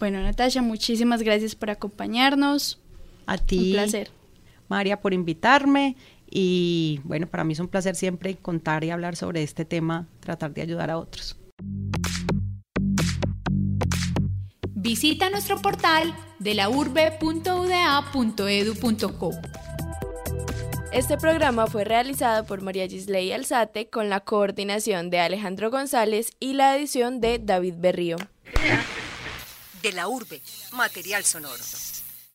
Bueno, 0.00 0.20
Natasha, 0.20 0.62
muchísimas 0.62 1.22
gracias 1.22 1.54
por 1.54 1.70
acompañarnos. 1.70 2.80
A 3.26 3.38
ti, 3.38 3.68
Un 3.68 3.72
placer. 3.72 4.10
María, 4.68 5.00
por 5.00 5.14
invitarme. 5.14 5.96
Y 6.28 7.00
bueno, 7.04 7.28
para 7.28 7.44
mí 7.44 7.52
es 7.52 7.60
un 7.60 7.68
placer 7.68 7.94
siempre 7.94 8.34
contar 8.36 8.82
y 8.84 8.90
hablar 8.90 9.16
sobre 9.16 9.42
este 9.42 9.64
tema, 9.64 10.08
tratar 10.20 10.52
de 10.52 10.62
ayudar 10.62 10.90
a 10.90 10.98
otros. 10.98 11.36
Visita 14.86 15.28
nuestro 15.30 15.60
portal 15.60 16.14
de 16.38 16.54
la 16.54 16.68
urbe.uda.edu.co. 16.68 19.30
Este 20.92 21.16
programa 21.16 21.66
fue 21.66 21.82
realizado 21.82 22.46
por 22.46 22.62
María 22.62 22.86
Gisley 22.86 23.32
Alzate 23.32 23.90
con 23.90 24.08
la 24.08 24.20
coordinación 24.20 25.10
de 25.10 25.18
Alejandro 25.18 25.72
González 25.72 26.30
y 26.38 26.52
la 26.52 26.76
edición 26.76 27.20
de 27.20 27.40
David 27.40 27.74
Berrío. 27.78 28.16
De 29.82 29.90
la 29.90 30.06
urbe, 30.06 30.40
material 30.70 31.24
sonoro. 31.24 31.64